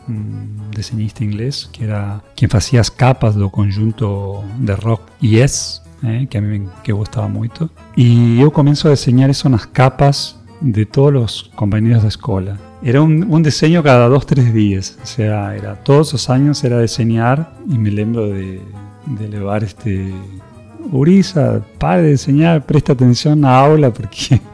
un 0.09 0.71
diseñista 0.75 1.25
inglés, 1.25 1.69
que 1.73 1.85
era 1.85 2.23
quien 2.37 2.51
hacía 2.55 2.81
las 2.81 2.91
capas 2.91 3.35
del 3.35 3.51
conjunto 3.51 4.43
de 4.59 4.77
rock 4.77 5.03
Yes, 5.21 5.83
eh, 6.03 6.27
que 6.31 6.39
a 6.39 6.41
mí 6.41 6.59
me 6.59 6.69
que 6.83 6.93
gustaba 6.93 7.29
mucho. 7.29 7.71
Y 7.97 8.39
yo 8.39 8.53
comienzo 8.53 8.89
a 8.89 8.93
diseñar 8.93 9.31
eso 9.31 9.49
las 9.49 9.67
capas 9.67 10.41
de 10.61 10.87
todos 10.87 11.13
los 11.13 11.51
compañeros 11.55 12.03
de 12.03 12.09
escuela. 12.09 12.59
Era 12.83 13.03
un, 13.03 13.25
un, 13.31 13.43
diseño 13.43 13.83
cada 13.83 14.09
dos, 14.09 14.27
tres 14.27 14.53
días. 14.55 14.99
O 15.03 15.07
sea, 15.07 15.55
era 15.55 15.75
todos 15.77 16.13
los 16.13 16.31
años 16.31 16.65
era 16.65 16.81
diseñar 16.81 17.53
y 17.69 17.77
me 17.79 17.91
lembro 17.91 18.29
de, 18.29 18.61
de 19.07 19.25
elevar 19.25 19.65
este... 19.65 20.13
Uriza, 20.93 21.61
pare 21.79 22.03
de 22.03 22.11
diseñar, 22.13 22.65
presta 22.65 22.95
atención 22.95 23.45
a 23.45 23.59
aula 23.61 23.93
porque 23.93 24.41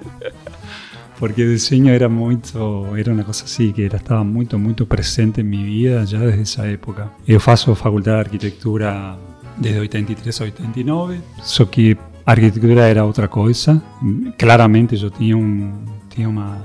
porque 1.19 1.43
el 1.43 1.53
diseño 1.53 1.93
era 1.93 2.09
mucho, 2.09 2.97
era 2.97 3.13
una 3.13 3.25
cosa 3.25 3.45
así, 3.45 3.73
que 3.73 3.87
era, 3.87 3.97
estaba 3.97 4.23
muy, 4.23 4.47
muy 4.53 4.75
presente 4.75 5.41
en 5.41 5.51
mi 5.51 5.63
vida 5.63 6.05
ya 6.05 6.21
desde 6.21 6.43
esa 6.43 6.69
época. 6.69 7.13
Yo 7.27 7.41
faço 7.41 7.75
facultad 7.75 8.13
de 8.13 8.21
arquitectura 8.21 9.17
desde 9.57 9.81
83 9.81 10.41
a 10.41 10.45
89, 10.45 11.21
só 11.43 11.71
que 11.71 11.97
arquitectura 12.25 12.89
era 12.89 13.05
otra 13.05 13.29
cosa. 13.29 13.83
Claramente 14.37 14.97
yo 14.97 15.11
tenía, 15.11 15.37
un, 15.37 15.87
tenía 16.11 16.29
una 16.29 16.59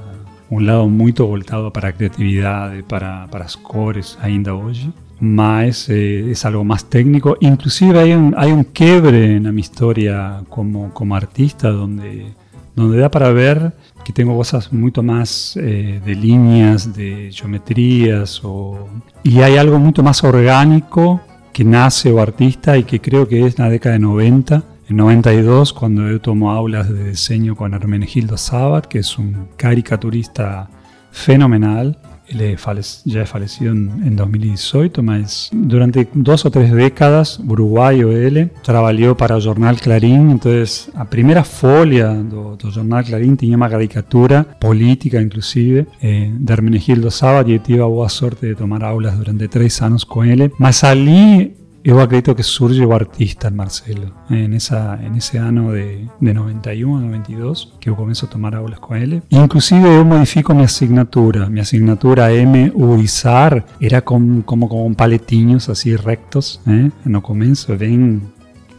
un 0.52 0.66
lado 0.68 0.88
muy 0.88 1.14
voltado 1.14 1.72
para 1.72 1.94
creatividad, 1.94 2.74
para, 2.84 3.26
para 3.32 3.48
scores 3.48 4.18
ainda 4.22 4.54
hoje, 4.54 4.90
mas 5.22 5.88
eh, 5.90 6.30
es 6.30 6.46
algo 6.46 6.66
más 6.66 6.86
técnico. 6.86 7.38
Inclusive 7.40 8.00
hay 8.00 8.14
un, 8.14 8.36
hay 8.38 8.52
un 8.52 8.66
quiebre 8.66 9.38
en 9.38 9.56
mi 9.56 9.62
historia 9.62 10.44
como, 10.50 10.94
como 10.94 11.16
artista 11.16 11.70
donde, 11.70 12.34
donde 12.76 12.98
da 12.98 13.10
para 13.10 13.32
ver 13.32 13.72
que 14.04 14.12
tengo 14.12 14.36
cosas 14.36 14.74
mucho 14.74 15.02
más 15.02 15.56
eh, 15.56 16.02
de 16.06 16.16
líneas, 16.16 16.94
de 16.94 17.30
geometrías, 17.32 18.42
o, 18.44 18.90
y 19.24 19.40
hay 19.40 19.56
algo 19.56 19.80
mucho 19.80 20.04
más 20.04 20.22
orgánico 20.22 21.22
que 21.54 21.64
nace 21.64 22.12
o 22.12 22.22
artista 22.22 22.78
y 22.78 22.84
que 22.84 23.00
creo 23.00 23.26
que 23.28 23.46
es 23.46 23.58
la 23.58 23.70
década 23.70 23.94
de 23.94 24.00
90, 24.00 24.64
en 24.92 24.98
92, 24.98 25.72
cuando 25.72 26.10
yo 26.10 26.20
tomo 26.20 26.52
aulas 26.52 26.90
de 26.90 27.12
diseño 27.12 27.56
con 27.56 27.74
Hermenegildo 27.74 28.36
Sabat, 28.38 28.88
que 28.88 29.00
es 29.00 29.18
un 29.18 29.48
caricaturista 29.56 30.70
fenomenal, 31.12 31.98
él 32.28 32.58
ya 33.06 33.22
es 33.22 33.30
fallecido 33.30 33.72
en, 33.72 34.16
2018, 34.18 35.02
mas 35.02 35.50
durante 35.54 36.10
dos 36.14 36.46
o 36.46 36.52
tres 36.52 36.74
décadas, 36.74 37.40
uruguayo 37.40 38.12
él, 38.12 38.52
trabajó 38.64 39.16
para 39.16 39.38
el 39.38 39.44
jornal 39.44 39.80
Clarín, 39.80 40.30
entonces 40.30 40.90
a 40.94 41.06
primera 41.06 41.46
folia 41.46 42.10
del 42.10 42.74
jornal 42.74 43.06
Clarín 43.06 43.38
tenía 43.38 43.56
una 43.56 43.70
caricatura 43.70 44.44
política 44.60 45.22
inclusive 45.22 45.88
eh, 46.02 46.30
de 46.38 46.54
Hermenegildo 46.54 47.12
Sabat 47.12 47.48
y 47.48 47.60
tuve 47.60 47.78
la 47.78 48.10
suerte 48.10 48.48
de 48.48 48.56
tomar 48.56 48.84
aulas 48.84 49.18
durante 49.18 49.48
tres 49.48 49.82
años 49.82 50.06
con 50.06 50.28
él, 50.28 50.52
mas 50.58 50.84
allí 50.84 51.54
yo 51.84 52.00
acredito 52.02 52.36
que 52.36 52.44
surge 52.44 52.86
o 52.86 52.94
artista 52.94 53.48
en 53.48 53.56
Marcelo, 53.56 54.14
en, 54.30 54.54
esa, 54.54 55.04
en 55.04 55.16
ese 55.16 55.40
año 55.40 55.72
de, 55.72 56.08
de 56.20 56.34
91 56.34 56.98
a 56.98 57.02
92, 57.02 57.74
que 57.80 57.88
yo 57.88 57.96
comienzo 57.96 58.26
a 58.26 58.30
tomar 58.30 58.56
aulas 58.56 58.80
con 58.80 58.98
él. 58.98 59.22
Inclusive 59.30 59.96
yo 59.96 60.06
modifico 60.06 60.54
mi 60.54 60.64
asignatura, 60.64 61.50
mi 61.50 61.60
asignatura 61.60 62.32
M 62.32 62.72
Urizar 62.76 63.66
era 63.80 64.02
como 64.02 64.44
con 64.46 64.96
paletiños 64.96 65.70
así 65.70 65.96
rectos, 65.96 66.62
¿eh? 66.68 66.90
no 67.06 67.22
comienzo, 67.22 67.78
ven 67.78 68.22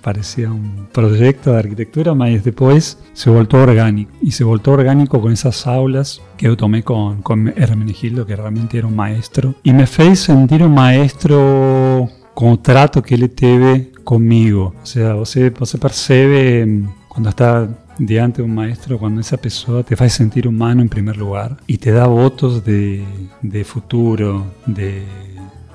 parecía 0.02 0.50
un 0.50 0.88
proyecto 0.92 1.52
de 1.52 1.60
arquitectura, 1.60 2.12
mas 2.12 2.44
después 2.44 2.98
se 3.12 3.30
volvió 3.30 3.62
orgánico. 3.62 4.12
Y 4.20 4.32
se 4.32 4.44
volvió 4.44 4.72
orgánico 4.72 5.20
con 5.20 5.32
esas 5.32 5.66
aulas 5.66 6.20
que 6.36 6.46
yo 6.46 6.56
tomé 6.56 6.82
con, 6.82 7.22
con 7.22 7.48
Hermenegildo, 7.56 8.26
que 8.26 8.36
realmente 8.36 8.78
era 8.78 8.88
un 8.88 8.96
maestro. 8.96 9.54
Y 9.62 9.72
me 9.72 9.86
fez 9.86 10.20
sentir 10.20 10.62
un 10.62 10.74
maestro 10.74 12.10
com 12.34 12.52
o 12.52 12.56
trato 12.56 13.02
que 13.02 13.14
ele 13.14 13.28
teve 13.28 13.92
comigo. 14.04 14.74
Ou 14.78 14.86
seja, 14.86 15.14
você, 15.14 15.50
você 15.50 15.78
percebe 15.78 16.84
quando 17.08 17.28
está 17.28 17.68
diante 17.98 18.36
de 18.36 18.42
um 18.42 18.48
maestro, 18.48 18.98
quando 18.98 19.20
essa 19.20 19.38
pessoa 19.38 19.82
te 19.82 19.96
faz 19.96 20.12
sentir 20.14 20.46
humano 20.46 20.82
em 20.82 20.88
primeiro 20.88 21.26
lugar 21.26 21.56
e 21.68 21.76
te 21.76 21.92
dá 21.92 22.06
votos 22.06 22.60
de, 22.62 23.04
de 23.42 23.64
futuro, 23.64 24.46
de, 24.66 25.02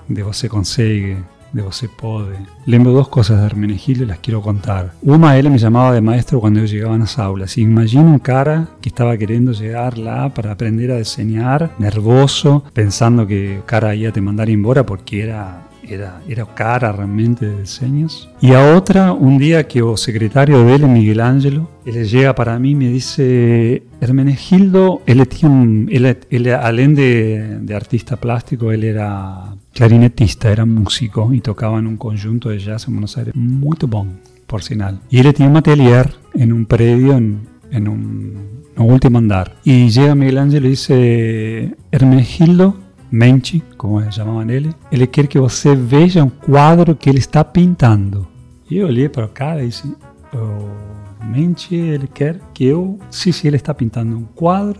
de 0.09 0.23
você 0.23 0.49
consegue, 0.49 1.17
de 1.53 1.61
você 1.61 1.87
pode. 1.87 2.35
Lembro 2.65 2.91
dos 2.91 3.07
cosas 3.07 3.39
de 3.39 3.45
Hermenegildo 3.45 4.03
y 4.03 4.07
las 4.07 4.19
quiero 4.19 4.41
contar. 4.41 4.93
Una, 5.01 5.37
él 5.37 5.49
me 5.49 5.57
llamaba 5.57 5.93
de 5.93 6.01
maestro 6.01 6.39
cuando 6.39 6.59
yo 6.59 6.65
llegaba 6.65 6.95
a 6.95 6.99
las 6.99 7.17
aulas. 7.19 7.57
Imagino 7.57 8.03
un 8.03 8.19
cara 8.19 8.67
que 8.81 8.89
estaba 8.89 9.17
queriendo 9.17 9.51
llegar 9.51 9.97
lá 9.97 10.33
para 10.33 10.51
aprender 10.51 10.91
a 10.91 10.97
diseñar, 10.97 11.71
nervoso, 11.79 12.63
pensando 12.73 13.25
que 13.27 13.61
cara 13.65 13.95
iba 13.95 14.09
a 14.09 14.13
te 14.13 14.21
mandar 14.21 14.49
embora 14.49 14.85
porque 14.85 15.23
era 15.23 15.66
era, 15.83 16.21
era 16.27 16.45
cara 16.45 16.91
realmente 16.91 17.45
de 17.45 17.61
diseños. 17.61 18.29
Y 18.41 18.53
a 18.53 18.75
otra, 18.75 19.13
un 19.13 19.37
día 19.37 19.67
que 19.67 19.79
el 19.79 19.97
secretario 19.97 20.63
de 20.63 20.75
él, 20.75 20.87
Miguel 20.87 21.21
Ángelo, 21.21 21.69
él 21.85 22.07
llega 22.07 22.35
para 22.35 22.59
mí 22.59 22.71
y 22.71 22.75
me 22.75 22.89
dice, 22.89 23.83
Hermenegildo, 24.01 25.01
él 25.05 25.27
tiene 25.27 25.91
él, 25.91 26.17
él, 26.29 26.47
além 26.53 26.95
de, 26.95 27.59
de, 27.61 27.75
artista 27.75 28.17
plástico, 28.17 28.71
él 28.71 28.83
era 28.83 29.55
clarinetista, 29.73 30.51
era 30.51 30.65
músico 30.65 31.33
y 31.33 31.41
tocaba 31.41 31.79
en 31.79 31.87
un 31.87 31.97
conjunto 31.97 32.49
de 32.49 32.59
jazz 32.59 32.87
en 32.87 32.95
Buenos 32.95 33.17
Aires, 33.17 33.35
muy 33.35 33.77
bom, 33.87 34.07
por 34.45 34.63
sinal. 34.63 34.99
Y 35.09 35.19
él 35.19 35.33
tenía 35.33 35.49
un 35.49 35.57
atelier 35.57 36.13
en 36.33 36.53
un 36.53 36.65
predio, 36.65 37.17
en, 37.17 37.47
en 37.71 37.87
un, 37.87 38.57
un 38.75 38.91
último 38.91 39.17
andar. 39.17 39.55
Y 39.63 39.89
llega 39.89 40.15
Miguel 40.15 40.37
Ángelo 40.37 40.67
y 40.67 40.71
dice, 40.71 41.75
Hermenegildo, 41.91 42.86
Menchi, 43.11 43.63
como 43.77 44.01
llamaban 44.01 44.49
ele, 44.49 44.75
ele 44.91 45.07
quer 45.07 45.27
que 45.27 45.39
você 45.39 45.75
veja 45.75 46.23
um 46.23 46.29
quadro 46.29 46.95
que 46.95 47.09
ele 47.09 47.19
está 47.19 47.43
pintando. 47.43 48.27
E 48.69 48.77
eu 48.77 48.87
olhei 48.87 49.07
para 49.07 49.25
o 49.25 49.29
cara 49.29 49.63
e 49.63 49.67
disse, 49.67 49.95
oh, 50.33 51.25
Menchi, 51.25 51.75
ele 51.75 52.07
quer 52.07 52.39
que 52.53 52.65
eu... 52.65 52.99
Sim, 53.09 53.31
sim, 53.31 53.47
ele 53.47 53.55
está 53.55 53.73
pintando 53.73 54.17
um 54.17 54.23
quadro 54.23 54.79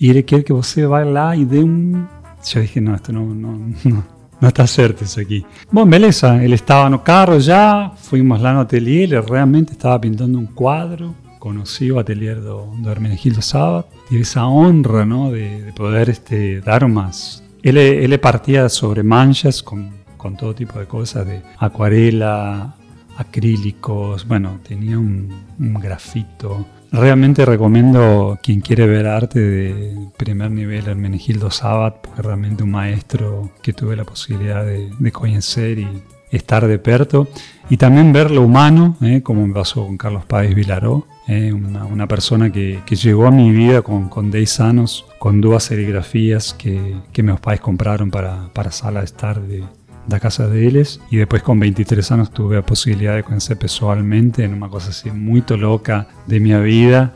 e 0.00 0.08
ele 0.08 0.22
quer 0.22 0.42
que 0.42 0.52
você 0.52 0.86
vá 0.86 1.04
lá 1.04 1.36
e 1.36 1.44
dê 1.44 1.62
um... 1.62 2.04
Eu 2.54 2.62
dije, 2.62 2.80
não, 2.80 2.94
isto 2.94 3.12
não, 3.12 3.26
não, 3.26 3.52
não, 3.84 4.04
não 4.40 4.48
está 4.48 4.66
certo 4.66 5.04
isso 5.04 5.20
aqui. 5.20 5.44
Bom, 5.70 5.84
beleza, 5.84 6.42
ele 6.42 6.54
estava 6.54 6.88
no 6.88 6.98
carro 6.98 7.38
já, 7.40 7.90
fomos 7.96 8.40
lá 8.40 8.54
no 8.54 8.60
ateliê, 8.60 9.02
ele 9.02 9.20
realmente 9.20 9.72
estava 9.72 9.98
pintando 9.98 10.38
um 10.38 10.46
quadro, 10.46 11.14
conocí 11.38 11.92
o 11.92 11.98
atelier 11.98 12.36
do, 12.36 12.66
do 12.78 12.88
Hermenegildo 12.88 13.42
Sabat, 13.42 13.88
tive 14.08 14.22
essa 14.22 14.46
honra 14.46 15.04
¿no? 15.04 15.30
de, 15.30 15.62
de 15.62 15.72
poder 15.72 16.08
este, 16.08 16.60
dar 16.60 16.88
más 16.88 17.45
él, 17.68 17.78
él 17.78 18.20
partía 18.20 18.68
sobre 18.68 19.02
manchas 19.02 19.62
con, 19.62 19.90
con, 20.16 20.36
todo 20.36 20.54
tipo 20.54 20.78
de 20.78 20.86
cosas, 20.86 21.26
de 21.26 21.42
acuarela, 21.58 22.76
acrílicos, 23.16 24.26
bueno, 24.26 24.60
tenía 24.62 24.98
un, 24.98 25.28
un 25.58 25.74
grafito. 25.74 26.64
Realmente 26.92 27.44
recomiendo 27.44 28.38
quien 28.40 28.60
quiere 28.60 28.86
ver 28.86 29.06
arte 29.08 29.40
de 29.40 30.08
primer 30.16 30.52
nivel 30.52 30.86
Hermenegildo 30.86 31.50
Sabat, 31.50 31.96
porque 32.00 32.22
realmente 32.22 32.62
un 32.62 32.70
maestro 32.70 33.50
que 33.62 33.72
tuve 33.72 33.96
la 33.96 34.04
posibilidad 34.04 34.64
de, 34.64 34.90
de 34.96 35.12
conocer 35.12 35.80
y 35.80 35.88
estar 36.36 36.66
de 36.66 36.78
perto. 36.78 37.28
Y 37.68 37.78
también 37.78 38.12
ver 38.12 38.30
lo 38.30 38.42
humano, 38.42 38.96
eh, 39.00 39.22
como 39.22 39.46
me 39.46 39.52
pasó 39.52 39.84
con 39.86 39.96
Carlos 39.96 40.24
Páez 40.24 40.54
Vilaró, 40.54 41.06
eh, 41.26 41.52
una, 41.52 42.06
persona 42.06 42.52
que, 42.52 42.80
que, 42.86 42.94
llegó 42.94 43.26
a 43.26 43.32
mi 43.32 43.50
vida 43.50 43.82
con, 43.82 44.08
con 44.08 44.30
10 44.30 44.60
años, 44.60 45.04
con 45.18 45.40
dos 45.40 45.64
serigrafías 45.64 46.54
que, 46.54 46.94
que 47.12 47.24
meus 47.24 47.40
pais 47.40 47.60
compraron 47.60 48.12
para, 48.12 48.50
para 48.52 48.70
sala 48.70 49.00
de 49.00 49.06
estar 49.06 49.40
de, 49.40 49.64
da 50.06 50.20
casa 50.20 50.46
de 50.46 50.66
ellos 50.66 51.00
y 51.10 51.16
después 51.16 51.42
con 51.42 51.58
23 51.58 52.12
años 52.12 52.30
tuve 52.30 52.56
la 52.56 52.62
posibilidad 52.64 53.16
de 53.16 53.24
conocer 53.24 53.58
personalmente 53.58 54.44
en 54.44 54.54
una 54.54 54.68
cosa 54.68 54.90
así 54.90 55.10
muy 55.10 55.42
loca 55.48 56.06
de 56.26 56.38
mi 56.38 56.54
vida 56.54 57.14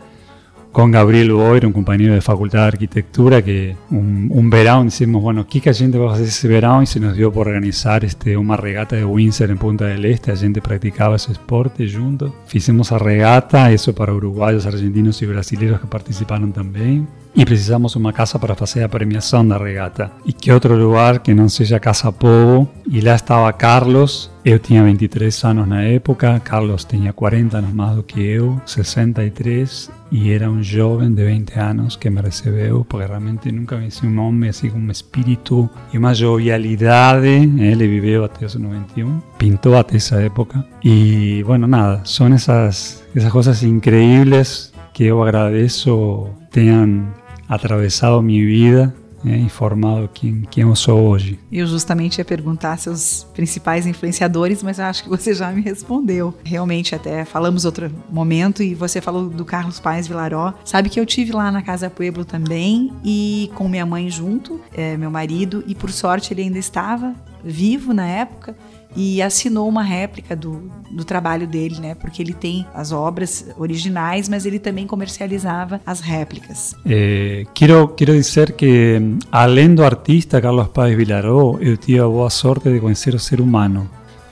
con 0.72 0.90
Gabriel 0.90 1.32
Boyer, 1.32 1.66
un 1.66 1.72
compañero 1.72 2.14
de 2.14 2.20
Facultad 2.20 2.60
de 2.60 2.66
Arquitectura, 2.66 3.42
que 3.42 3.76
un, 3.90 4.28
un 4.32 4.50
verano 4.50 4.84
decimos, 4.84 5.22
bueno, 5.22 5.46
¿qué 5.46 5.60
gente 5.60 5.98
va 5.98 6.10
a 6.10 6.14
hacer 6.14 6.26
ese 6.26 6.48
verano? 6.48 6.82
Y 6.82 6.86
se 6.86 7.00
nos 7.00 7.16
dio 7.16 7.32
por 7.32 7.48
organizar 7.48 8.04
este, 8.04 8.36
una 8.36 8.56
regata 8.56 8.96
de 8.96 9.04
Windsor 9.04 9.50
en 9.50 9.58
Punta 9.58 9.86
del 9.86 10.04
Este, 10.04 10.32
la 10.32 10.38
gente 10.38 10.60
practicaba 10.60 11.16
ese 11.16 11.32
deporte 11.32 11.90
juntos. 11.90 12.32
Hicimos 12.52 12.92
a 12.92 12.98
regata, 12.98 13.70
eso 13.72 13.94
para 13.94 14.12
uruguayos, 14.12 14.66
argentinos 14.66 15.20
y 15.22 15.26
brasileños 15.26 15.80
que 15.80 15.86
participaron 15.86 16.52
también. 16.52 17.08
Y 17.34 17.44
precisamos 17.44 17.94
una 17.96 18.12
casa 18.12 18.40
para 18.40 18.54
hacer 18.54 18.82
la 18.82 18.88
premiación 18.88 19.48
de 19.48 19.54
la 19.54 19.58
regata. 19.58 20.12
Y 20.24 20.32
qué 20.32 20.52
otro 20.52 20.76
lugar 20.76 21.22
que 21.22 21.34
no 21.34 21.48
sea 21.48 21.78
Casa 21.78 22.10
Povo. 22.10 22.68
Y 22.86 23.02
lá 23.02 23.14
estaba 23.14 23.56
Carlos, 23.56 24.32
yo 24.44 24.60
tenía 24.60 24.82
23 24.82 25.44
años 25.44 25.64
en 25.64 25.70
la 25.70 25.88
época, 25.88 26.40
Carlos 26.40 26.88
tenía 26.88 27.12
40 27.12 27.58
años 27.58 27.72
más 27.72 28.02
que 28.04 28.34
yo, 28.34 28.60
63, 28.64 29.90
y 30.10 30.30
era 30.30 30.50
un 30.50 30.64
joven 30.64 31.14
de 31.14 31.24
20 31.24 31.60
años 31.60 31.96
que 31.96 32.10
me 32.10 32.20
recibió, 32.20 32.82
porque 32.82 33.06
realmente 33.06 33.52
nunca 33.52 33.76
me 33.76 33.86
hice 33.86 34.06
un 34.06 34.18
hombre 34.18 34.50
así 34.50 34.68
con 34.68 34.82
un 34.82 34.90
espíritu 34.90 35.70
y 35.92 35.98
una 35.98 36.14
jovialidad, 36.16 37.24
él 37.24 37.78
vivió 37.78 38.24
hasta 38.24 38.40
los 38.40 38.58
91, 38.58 39.22
pintó 39.38 39.78
hasta 39.78 39.96
esa 39.96 40.24
época. 40.24 40.66
Y 40.82 41.42
bueno, 41.42 41.68
nada, 41.68 42.04
son 42.04 42.32
esas, 42.32 43.04
esas 43.14 43.30
cosas 43.30 43.62
increíbles 43.62 44.72
que 44.94 45.06
yo 45.06 45.22
agradezco 45.22 46.39
tengan 46.50 47.12
atravessado 47.48 48.22
minha 48.22 48.44
vida 48.44 48.94
né, 49.22 49.38
e 49.38 49.48
formado 49.48 50.08
quem, 50.12 50.42
quem 50.50 50.62
eu 50.62 50.74
sou 50.74 51.00
hoje. 51.08 51.38
Eu 51.50 51.66
justamente 51.66 52.18
ia 52.18 52.24
perguntar 52.24 52.78
seus 52.78 53.26
principais 53.34 53.86
influenciadores, 53.86 54.62
mas 54.62 54.78
eu 54.78 54.86
acho 54.86 55.02
que 55.02 55.08
você 55.08 55.34
já 55.34 55.50
me 55.50 55.60
respondeu. 55.60 56.34
Realmente, 56.44 56.94
até 56.94 57.24
falamos 57.24 57.64
outro 57.64 57.90
momento 58.10 58.62
e 58.62 58.74
você 58.74 59.00
falou 59.00 59.28
do 59.28 59.44
Carlos 59.44 59.78
Paes 59.78 60.06
Vilaró. 60.06 60.54
Sabe 60.64 60.88
que 60.88 60.98
eu 60.98 61.06
tive 61.06 61.32
lá 61.32 61.50
na 61.50 61.62
Casa 61.62 61.90
Pueblo 61.90 62.24
também 62.24 62.92
e 63.04 63.50
com 63.54 63.68
minha 63.68 63.86
mãe 63.86 64.10
junto, 64.10 64.60
é, 64.72 64.96
meu 64.96 65.10
marido, 65.10 65.62
e 65.66 65.74
por 65.74 65.90
sorte 65.90 66.32
ele 66.32 66.42
ainda 66.42 66.58
estava 66.58 67.14
vivo 67.44 67.94
na 67.94 68.06
época 68.06 68.54
e 68.96 69.22
assinou 69.22 69.68
uma 69.68 69.82
réplica 69.82 70.34
do, 70.34 70.70
do 70.90 71.04
trabalho 71.04 71.46
dele, 71.46 71.78
né? 71.80 71.94
Porque 71.94 72.22
ele 72.22 72.32
tem 72.32 72.66
as 72.74 72.92
obras 72.92 73.46
originais, 73.56 74.28
mas 74.28 74.46
ele 74.46 74.58
também 74.58 74.86
comercializava 74.86 75.80
as 75.86 76.00
réplicas. 76.00 76.74
Eh, 76.84 77.44
quero, 77.54 77.88
quero 77.88 78.12
dizer 78.12 78.52
que, 78.52 79.00
além 79.30 79.74
do 79.74 79.84
artista 79.84 80.40
Carlos 80.40 80.68
Paz 80.68 80.96
Vilaró, 80.96 81.58
eu 81.60 81.76
tive 81.76 82.00
a 82.00 82.06
boa 82.06 82.30
sorte 82.30 82.70
de 82.70 82.80
conhecer 82.80 83.14
o 83.14 83.18
ser 83.18 83.40
humano. 83.40 83.88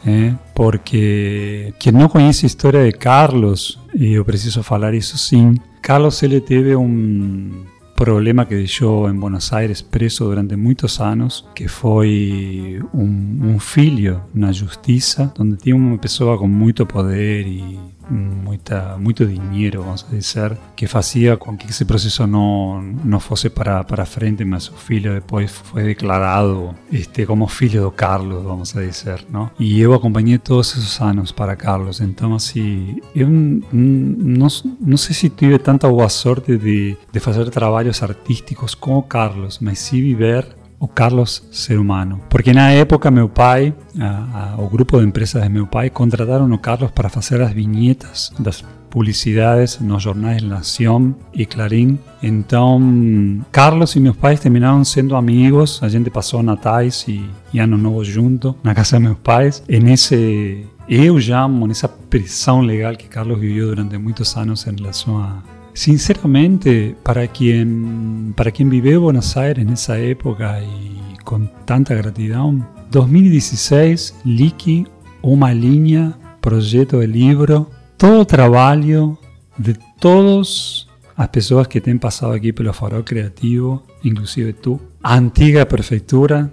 Eh, 0.07 0.33
porque 0.55 1.75
quien 1.79 1.99
no 1.99 2.09
conoce 2.09 2.43
la 2.43 2.47
historia 2.47 2.81
de 2.81 2.93
Carlos, 2.93 3.81
y 3.95 4.13
yo 4.13 4.25
preciso 4.25 4.63
falar 4.63 4.95
eso 4.95 5.19
sin, 5.19 5.61
Carlos 5.81 6.23
ele 6.23 6.41
teve 6.41 6.77
un 6.77 7.67
problema 7.99 8.47
que 8.47 8.55
deixou 8.55 9.09
en 9.09 9.19
Buenos 9.19 9.53
Aires 9.53 9.83
preso 9.83 10.27
durante 10.27 10.57
muchos 10.57 11.01
años, 11.01 11.45
que 11.53 11.67
foi 11.67 12.81
un, 12.95 13.41
un 13.43 13.59
filho 13.59 14.23
na 14.33 14.53
justiça, 14.53 15.33
donde 15.37 15.57
tinha 15.57 15.75
uma 15.75 15.99
pessoa 15.99 16.39
com 16.39 16.47
muito 16.47 16.87
poder 16.87 17.45
e 17.49 17.77
muita, 18.11 18.97
muito 18.99 19.27
dinheiro, 19.27 19.83
vamos 19.83 20.05
dizer, 20.11 20.57
que 20.75 20.87
fazia 20.87 21.37
com 21.37 21.57
que 21.57 21.69
esse 21.69 21.85
processo 21.85 22.27
não, 22.27 22.83
não 23.05 23.21
fosse 23.21 23.51
para, 23.51 23.85
para 23.85 24.05
frente, 24.07 24.45
mas 24.45 24.69
o 24.69 24.75
filho 24.75 25.15
depois 25.15 25.51
foi 25.51 25.85
declarado 25.85 26.75
este, 26.93 27.27
como 27.27 27.47
filho 27.47 27.83
do 27.83 27.91
Carlos, 27.91 28.43
vamos 28.43 28.73
dizer, 28.73 29.25
não? 29.31 29.51
E 29.59 29.81
eu 29.81 29.93
acompanhei 29.95 30.39
todos 30.39 30.77
esses 30.77 31.01
anos 31.01 31.33
para 31.33 31.57
Carlos, 31.57 32.01
então 32.01 32.35
assim, 32.35 33.01
eu 33.15 33.29
não, 33.29 34.49
não 34.81 34.97
sei 34.97 35.15
se 35.15 35.29
tive 35.29 35.59
tanta 35.59 35.89
boa 35.89 36.09
sorte 36.09 36.57
de, 36.57 36.97
de 37.13 37.21
fazer 37.21 37.49
trabalhos 37.51 38.03
artísticos 38.03 38.75
com 38.75 38.97
o 38.97 39.03
Carlos, 39.03 39.59
mas 39.61 39.79
sim 39.79 40.01
viver 40.01 40.58
o 40.79 40.87
Carlos 40.87 41.43
ser 41.51 41.79
humano. 41.79 42.21
Porque 42.29 42.53
na 42.53 42.71
época 42.71 43.11
meu 43.11 43.29
pai, 43.29 43.75
a, 43.99 44.55
a, 44.57 44.63
o 44.63 44.69
grupo 44.69 44.99
de 44.99 45.07
empresas 45.07 45.43
de 45.43 45.49
meu 45.49 45.67
pai, 45.67 45.91
contrataram 45.91 46.51
o 46.51 46.59
Carlos 46.59 46.91
para 46.91 47.09
fazer 47.09 47.41
as 47.41 47.53
vinhetas 47.53 48.33
das 48.39 48.65
publicidades 48.89 49.79
nos 49.81 50.03
jornais 50.03 50.43
Nación 50.43 51.15
e 51.35 51.45
Clarín. 51.45 51.99
Então, 52.23 53.45
Carlos 53.53 53.95
e 53.97 54.01
meus 54.01 54.17
pais 54.17 54.41
terminaram 54.41 54.85
sendo 54.85 55.15
amigos. 55.15 55.81
A 55.83 55.89
gente 55.89 56.11
passou 56.11 56.43
natais 56.43 57.05
e, 57.07 57.29
e 57.53 57.59
ano 57.59 57.77
novo 57.77 58.03
junto 58.05 58.57
na 58.63 58.75
casa 58.75 58.97
de 58.97 59.05
meus 59.05 59.19
pais. 59.19 59.63
E 59.69 59.79
nesse 59.79 60.67
eu 60.89 61.21
chamo 61.21 61.67
nessa 61.67 61.87
prisão 61.87 62.63
legal 62.63 62.97
que 62.97 63.09
Carlos 63.09 63.39
viveu 63.39 63.69
durante 63.69 63.99
muitos 63.99 64.35
anos 64.37 64.67
em 64.67 64.75
relação 64.75 65.19
a 65.19 65.43
Sinceramente, 65.79 66.97
para 67.05 67.29
quien, 67.29 68.35
para 68.37 68.51
quien 68.51 68.69
vive 68.69 68.95
en 68.95 69.01
Buenos 69.01 69.37
Aires 69.37 69.65
en 69.65 69.75
esa 69.75 69.97
época 69.97 70.61
y 70.61 71.17
con 71.23 71.53
tanta 71.67 71.95
gratitud, 71.95 72.63
2016, 72.91 74.17
Liki, 74.25 74.89
una 75.23 75.55
línea, 75.55 76.19
proyecto 76.41 76.99
de 76.99 77.07
libro, 77.07 77.71
todo 77.97 78.27
trabajo 78.27 79.21
de 79.57 79.79
todas 80.01 80.89
las 81.17 81.29
personas 81.29 81.69
que 81.69 81.81
te 81.81 81.93
han 81.93 82.01
pasado 82.01 82.33
aquí 82.33 82.51
por 82.51 82.67
el 82.67 82.75
faro 82.75 83.05
creativo, 83.05 83.85
inclusive 84.03 84.55
tú, 84.55 84.81
antigua 85.05 85.65
prefectura, 85.69 86.51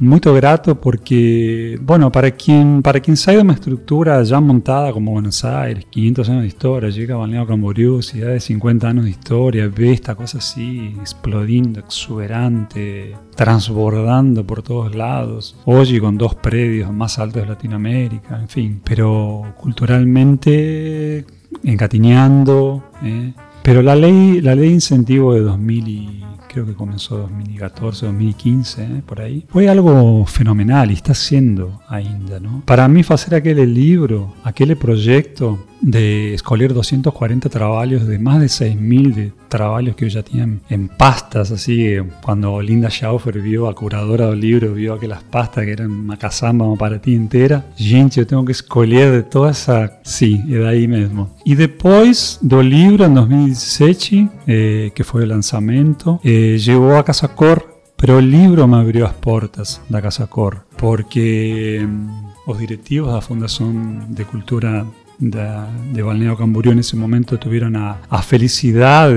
muy 0.00 0.18
grato 0.20 0.80
porque, 0.80 1.78
bueno, 1.80 2.10
para 2.10 2.30
quien, 2.30 2.82
para 2.82 3.00
quien 3.00 3.16
sabe 3.16 3.38
de 3.38 3.42
una 3.44 3.52
estructura 3.52 4.22
ya 4.22 4.40
montada 4.40 4.92
como 4.92 5.12
Buenos 5.12 5.44
Aires, 5.44 5.86
500 5.90 6.28
años 6.28 6.42
de 6.42 6.48
historia, 6.48 6.90
llega 6.90 7.14
a 7.14 7.18
Balneario 7.18 7.46
Camboriú, 7.46 8.02
ciudad 8.02 8.30
de 8.30 8.40
50 8.40 8.88
años 8.88 9.04
de 9.04 9.10
historia, 9.10 9.68
ve 9.68 9.92
esta 9.92 10.14
cosa 10.14 10.38
así, 10.38 10.96
explodiendo, 11.00 11.80
exuberante, 11.80 13.16
transbordando 13.36 14.46
por 14.46 14.62
todos 14.62 14.94
lados, 14.94 15.56
hoy 15.64 16.00
con 16.00 16.18
dos 16.18 16.34
predios 16.34 16.92
más 16.92 17.18
altos 17.18 17.42
de 17.42 17.48
Latinoamérica, 17.48 18.40
en 18.40 18.48
fin, 18.48 18.80
pero 18.84 19.54
culturalmente 19.56 21.24
encatiñando, 21.62 22.84
¿eh? 23.02 23.32
pero 23.62 23.82
la 23.82 23.94
ley, 23.94 24.40
la 24.40 24.54
ley 24.54 24.68
de 24.68 24.74
incentivo 24.74 25.34
de 25.34 25.40
2000 25.40 25.88
y 25.88 26.24
creo 26.52 26.66
que 26.66 26.74
comenzó 26.74 27.16
2014, 27.16 28.04
2015, 28.06 28.82
eh, 28.82 29.02
por 29.06 29.20
ahí. 29.20 29.44
Foi 29.48 29.66
algo 29.68 30.24
fenomenal 30.26 30.90
e 30.90 30.94
está 30.94 31.14
sendo 31.14 31.80
ainda, 31.88 32.38
não? 32.38 32.60
Para 32.60 32.86
mim 32.88 33.02
fazer 33.02 33.34
aquele 33.34 33.64
livro, 33.64 34.32
aquele 34.44 34.74
projeto 34.74 35.58
de 35.82 36.34
escolher 36.34 36.72
240 36.72 37.48
trabalhos 37.48 38.06
de 38.06 38.18
más 38.18 38.40
de 38.40 38.46
6.000 38.46 39.12
de 39.12 39.32
trabalhos 39.48 39.94
que 39.94 40.08
já 40.08 40.22
tinha 40.22 40.48
em 40.70 40.86
pastas, 40.86 41.50
assim, 41.50 42.06
quando 42.22 42.60
Linda 42.60 42.88
Schaufer 42.88 43.40
viu, 43.40 43.66
a 43.66 43.74
curadora 43.74 44.28
do 44.28 44.34
livro, 44.34 44.74
viu 44.74 44.94
aquelas 44.94 45.22
pastas 45.24 45.64
que 45.64 45.76
caçamba, 46.18 46.64
uma 46.64 46.76
para 46.76 46.98
ti 46.98 47.12
inteira. 47.12 47.64
Gente, 47.76 48.20
eu 48.20 48.26
tenho 48.26 48.44
que 48.44 48.52
escolher 48.52 49.12
de 49.12 49.22
toda 49.28 49.50
essa... 49.50 49.90
Sim, 50.04 50.44
é 50.54 50.60
daí 50.60 50.86
mesmo. 50.86 51.28
E 51.44 51.54
depois 51.54 52.38
do 52.40 52.62
livro, 52.62 53.04
em 53.04 53.12
2017, 53.12 54.28
eh, 54.46 54.90
que 54.94 55.02
foi 55.02 55.24
o 55.24 55.26
lançamento, 55.26 56.20
eh, 56.24 56.56
chegou 56.58 56.96
a 56.96 57.02
Casa 57.02 57.28
Cor, 57.28 57.62
pero 57.96 58.16
o 58.16 58.20
livro 58.20 58.66
me 58.66 58.76
abriu 58.76 59.04
as 59.06 59.12
portas 59.12 59.80
da 59.90 60.00
Casa 60.00 60.26
Cor, 60.26 60.64
porque 60.76 61.80
mm, 61.82 62.50
os 62.50 62.58
directivos 62.58 63.12
da 63.12 63.20
Fundação 63.20 63.72
de 64.08 64.24
Cultura 64.24 64.86
de, 65.22 65.48
de 65.92 66.02
Balneario 66.02 66.36
Camboriú 66.36 66.72
en 66.72 66.80
ese 66.80 66.96
momento 66.96 67.38
tuvieron 67.38 67.76
a, 67.76 67.98
a 68.10 68.22
felicidad 68.22 69.10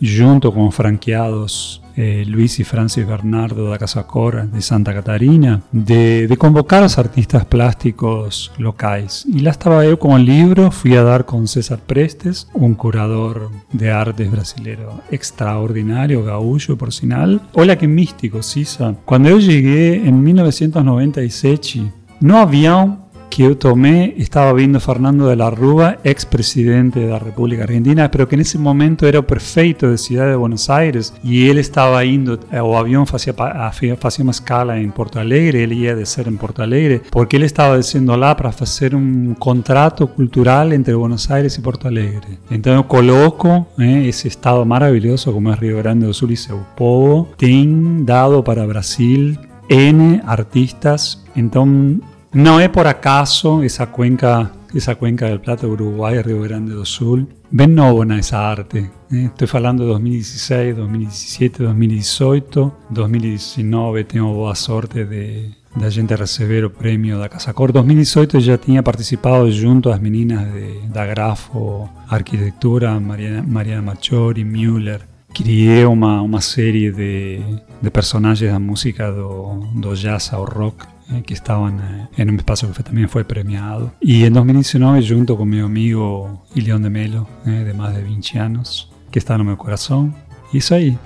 junto 0.00 0.52
con 0.52 0.72
franqueados 0.72 1.82
eh, 1.96 2.24
Luis 2.26 2.58
y 2.60 2.64
Francis 2.64 3.06
Bernardo 3.06 3.68
da 3.68 3.76
Casa 3.76 4.06
Cora 4.06 4.46
de 4.46 4.62
Santa 4.62 4.94
Catarina, 4.94 5.60
de, 5.70 6.26
de, 6.26 6.36
convocar 6.38 6.78
a 6.78 6.82
los 6.84 6.96
artistas 6.96 7.44
plásticos 7.44 8.52
locales. 8.56 9.26
Y 9.26 9.40
la 9.40 9.50
estaba 9.50 9.84
yo 9.84 9.98
con 9.98 10.12
el 10.12 10.24
libro, 10.24 10.70
fui 10.70 10.94
a 10.96 11.02
dar 11.02 11.26
con 11.26 11.46
César 11.46 11.80
Prestes, 11.80 12.48
un 12.54 12.74
curador 12.74 13.50
de 13.72 13.90
artes 13.90 14.30
brasilero 14.30 15.02
extraordinario, 15.10 16.24
gaullo, 16.24 16.78
porcinal. 16.78 17.42
Hola, 17.52 17.76
qué 17.76 17.86
místico, 17.86 18.42
Cisa. 18.42 18.94
Cuando 19.04 19.28
yo 19.28 19.38
llegué 19.38 19.96
en 19.96 20.22
1996, 20.22 21.82
no 22.20 22.38
había 22.38 22.99
que 23.30 23.42
eu 23.44 23.54
tomé, 23.54 24.14
estaba 24.18 24.52
viendo 24.52 24.80
Fernando 24.80 25.28
de 25.28 25.36
la 25.36 25.50
Rúa, 25.50 25.98
ex-presidente 26.02 27.00
de 27.00 27.06
la 27.06 27.18
República 27.18 27.62
Argentina, 27.62 28.10
pero 28.10 28.28
que 28.28 28.34
en 28.34 28.40
ese 28.40 28.58
momento 28.58 29.06
era 29.06 29.22
prefeito 29.22 29.88
de 29.90 29.96
Ciudad 29.96 30.26
de 30.28 30.34
Buenos 30.34 30.68
Aires 30.68 31.14
y 31.22 31.48
él 31.48 31.58
estaba 31.58 32.04
indo, 32.04 32.40
o 32.60 32.76
avión 32.76 33.06
hacía, 33.10 33.34
hacía 33.68 33.96
una 34.18 34.30
escala 34.32 34.78
en 34.78 34.90
Porto 34.92 35.20
Alegre, 35.20 35.64
él 35.64 35.72
iba 35.72 35.94
de 35.94 36.04
ser 36.04 36.26
en 36.26 36.36
Porto 36.36 36.62
Alegre, 36.62 37.02
porque 37.10 37.36
él 37.36 37.44
estaba 37.44 37.76
diciendo 37.76 38.16
lá 38.16 38.36
para 38.36 38.50
hacer 38.50 38.94
un 38.94 39.36
contrato 39.38 40.08
cultural 40.08 40.72
entre 40.72 40.94
Buenos 40.94 41.30
Aires 41.30 41.56
y 41.56 41.60
Porto 41.60 41.86
Alegre. 41.88 42.38
Entonces 42.50 42.84
coloco 42.86 43.68
eh, 43.78 44.08
ese 44.08 44.28
estado 44.28 44.64
maravilloso 44.64 45.32
como 45.32 45.52
es 45.52 45.60
Río 45.60 45.78
Grande 45.78 46.06
do 46.06 46.12
Sul 46.12 46.32
y 46.32 46.36
Seu 46.36 46.58
Povo, 46.76 47.28
ten 47.36 48.04
dado 48.04 48.42
para 48.42 48.66
Brasil 48.66 49.38
N 49.68 50.20
artistas, 50.26 51.24
entonces 51.36 52.00
no 52.32 52.60
es 52.60 52.68
por 52.68 52.86
acaso 52.86 53.62
esa 53.62 53.86
cuenca, 53.86 54.52
esa 54.72 54.94
cuenca 54.94 55.26
del 55.26 55.40
Plata 55.40 55.66
Uruguay, 55.66 56.22
Río 56.22 56.42
Grande 56.42 56.74
do 56.74 56.84
Sul, 56.84 57.28
ben 57.50 57.74
nova 57.74 58.04
esa 58.16 58.50
arte. 58.50 58.90
Eh? 59.10 59.24
Estoy 59.26 59.48
hablando 59.52 59.82
de 59.82 59.90
2016, 59.90 60.76
2017, 60.76 61.62
2018, 61.64 62.74
2019 62.90 64.04
tengo 64.04 64.32
boa 64.32 64.54
sorte 64.54 65.04
de, 65.04 65.54
de 65.74 65.84
a 65.84 65.90
gente 65.90 66.14
receber 66.14 66.64
o 66.64 66.70
prêmio 66.70 67.18
da 67.18 67.28
Casa 67.28 67.52
Cor. 67.52 67.72
2018 67.72 68.38
já 68.40 68.56
tinha 68.56 68.82
participado 68.82 69.50
junto 69.50 69.90
às 69.90 70.00
meninas 70.00 70.52
de, 70.52 70.88
da 70.88 71.04
Grafo 71.06 71.90
Arquitectura, 72.08 72.98
Mariana, 73.00 73.42
Mariana 73.42 73.82
Machori, 73.82 74.44
Müller. 74.44 75.00
Criei 75.32 75.84
uma, 75.84 76.22
uma 76.22 76.40
série 76.40 76.90
de, 76.90 77.40
de 77.80 77.90
personagens 77.90 78.52
da 78.52 78.58
música 78.58 79.10
do, 79.12 79.64
do 79.74 79.94
jazz 79.94 80.32
ao 80.32 80.44
rock 80.44 80.86
eh, 81.12 81.22
que 81.22 81.34
estaban 81.34 81.80
eh, 81.80 82.08
en 82.16 82.30
un 82.30 82.36
espacio 82.36 82.72
que 82.72 82.82
también 82.82 83.08
fue 83.08 83.24
premiado. 83.24 83.92
Y 84.00 84.24
en 84.24 84.32
2019, 84.32 85.06
junto 85.06 85.36
con 85.36 85.48
mi 85.48 85.60
amigo 85.60 86.42
Ilion 86.54 86.82
de 86.82 86.90
Melo, 86.90 87.28
eh, 87.46 87.64
de 87.64 87.74
más 87.74 87.94
de 87.94 88.02
20 88.02 88.38
anos, 88.38 88.92
que 89.10 89.18
está 89.18 89.36
no 89.36 89.44
meu 89.44 89.56
coração. 89.56 90.14
Isso 90.52 90.74
aí. 90.74 90.96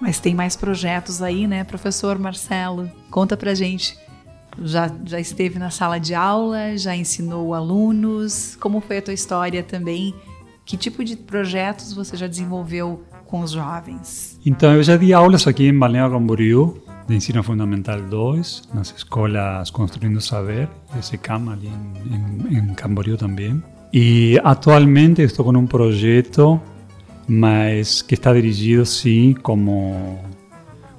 Mas 0.00 0.18
tem 0.18 0.34
mais 0.34 0.56
projetos 0.56 1.20
aí, 1.20 1.46
né, 1.46 1.64
professor 1.64 2.18
Marcelo? 2.18 2.90
Conta 3.10 3.36
pra 3.36 3.54
gente. 3.54 3.96
Já, 4.62 4.90
já 5.04 5.20
esteve 5.20 5.58
na 5.58 5.70
sala 5.70 5.98
de 5.98 6.14
aula, 6.14 6.76
já 6.76 6.96
ensinou 6.96 7.54
alunos. 7.54 8.56
Como 8.60 8.80
foi 8.80 8.98
a 8.98 9.02
tua 9.02 9.14
história 9.14 9.62
também? 9.62 10.14
Que 10.64 10.76
tipo 10.76 11.04
de 11.04 11.16
projetos 11.16 11.92
você 11.92 12.16
já 12.16 12.26
desenvolveu 12.26 13.02
com 13.26 13.40
os 13.40 13.52
jovens? 13.52 14.38
Então, 14.44 14.74
eu 14.74 14.82
já 14.82 14.96
di 14.96 15.12
aulas 15.12 15.46
aqui 15.46 15.66
em 15.68 15.78
Balneário 15.78 16.12
Camboriú 16.12 16.80
de 17.10 17.16
Ensino 17.16 17.42
Fundamental 17.42 18.00
2, 18.00 18.68
nas 18.72 18.94
escolas 18.96 19.68
Construindo 19.70 20.20
Saber, 20.20 20.68
esse 20.96 21.18
CAM 21.18 21.50
ali 21.50 21.66
em, 21.66 22.56
em, 22.56 22.58
em 22.58 22.74
Camboriú 22.74 23.16
também. 23.16 23.60
E 23.92 24.40
atualmente 24.44 25.20
estou 25.20 25.44
com 25.44 25.58
um 25.58 25.66
projeto, 25.66 26.60
mas 27.26 28.00
que 28.00 28.14
está 28.14 28.32
dirigido 28.32 28.86
sim 28.86 29.34
como, 29.42 30.20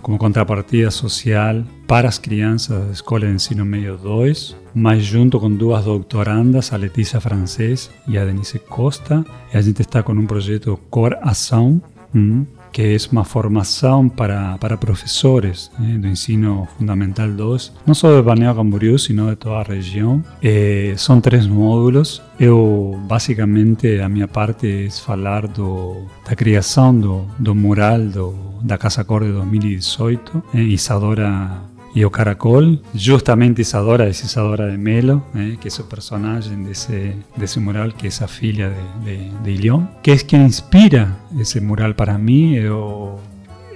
como 0.02 0.18
contrapartida 0.18 0.92
social 0.92 1.64
para 1.88 2.10
as 2.10 2.18
crianças 2.18 2.86
da 2.86 2.92
Escola 2.92 3.28
de 3.28 3.34
Ensino 3.34 3.64
Médio 3.64 3.96
2, 3.96 4.58
mas 4.76 5.04
junto 5.04 5.40
com 5.40 5.50
duas 5.50 5.86
doutorandas, 5.86 6.74
a 6.74 6.76
Letícia 6.76 7.22
Francês 7.22 7.90
e 8.06 8.18
a 8.18 8.26
Denise 8.26 8.60
Costa. 8.60 9.26
E 9.54 9.58
a 9.58 9.62
gente 9.62 9.82
está 9.82 10.04
com 10.04 10.12
um 10.12 10.26
projeto 10.26 10.78
Cor 10.90 11.18
Ação, 11.22 11.82
que 12.72 12.96
es 12.96 13.12
una 13.12 13.24
formación 13.24 14.10
para, 14.10 14.58
para 14.58 14.80
profesores 14.80 15.72
eh, 15.80 15.98
de 16.00 16.08
ensino 16.10 16.68
fundamental 16.78 17.36
2, 17.36 17.74
no 17.86 17.96
solo 17.96 18.16
de 18.16 18.22
Balneário 18.22 18.58
Camboriú, 18.58 18.98
sino 18.98 19.28
de 19.28 19.36
toda 19.36 19.58
la 19.58 19.64
región. 19.64 20.26
Eh, 20.42 20.94
son 20.98 21.22
tres 21.22 21.48
módulos. 21.48 22.22
Eu, 22.40 22.98
basicamente, 23.08 24.02
a 24.02 24.10
minha 24.10 24.28
parte 24.28 24.86
es 24.86 25.00
falar 25.00 25.48
do, 25.48 26.08
da 26.28 26.36
criação 26.36 27.00
do, 27.00 27.28
do 27.38 27.54
mural 27.54 28.10
do, 28.10 28.34
da 28.64 28.80
Casa 28.80 29.04
Cor 29.04 29.24
de 29.24 29.32
2018. 29.32 30.44
Eh, 30.56 30.64
Isadora 30.64 31.71
y 31.94 32.04
o 32.04 32.12
Caracol, 32.12 32.82
justamente 32.94 33.62
Isadora 33.64 34.08
es 34.08 34.24
Isadora 34.24 34.68
de 34.68 34.78
Melo, 34.78 35.24
eh, 35.36 35.58
que 35.62 35.68
es 35.68 35.80
el 35.80 35.86
personaje 35.86 36.50
de 36.56 36.72
ese, 36.72 37.16
de 37.36 37.46
ese 37.46 37.60
mural, 37.60 37.94
que 37.96 38.08
es 38.08 38.22
la 38.22 38.28
filia 38.28 38.70
de, 38.70 39.12
de, 39.12 39.32
de 39.44 39.52
Ilión, 39.52 39.90
que 40.02 40.14
es 40.14 40.24
quien 40.24 40.44
inspira 40.44 41.18
ese 41.40 41.62
mural 41.62 41.96
para 41.96 42.18
mí. 42.18 42.56
Yo, 42.56 43.20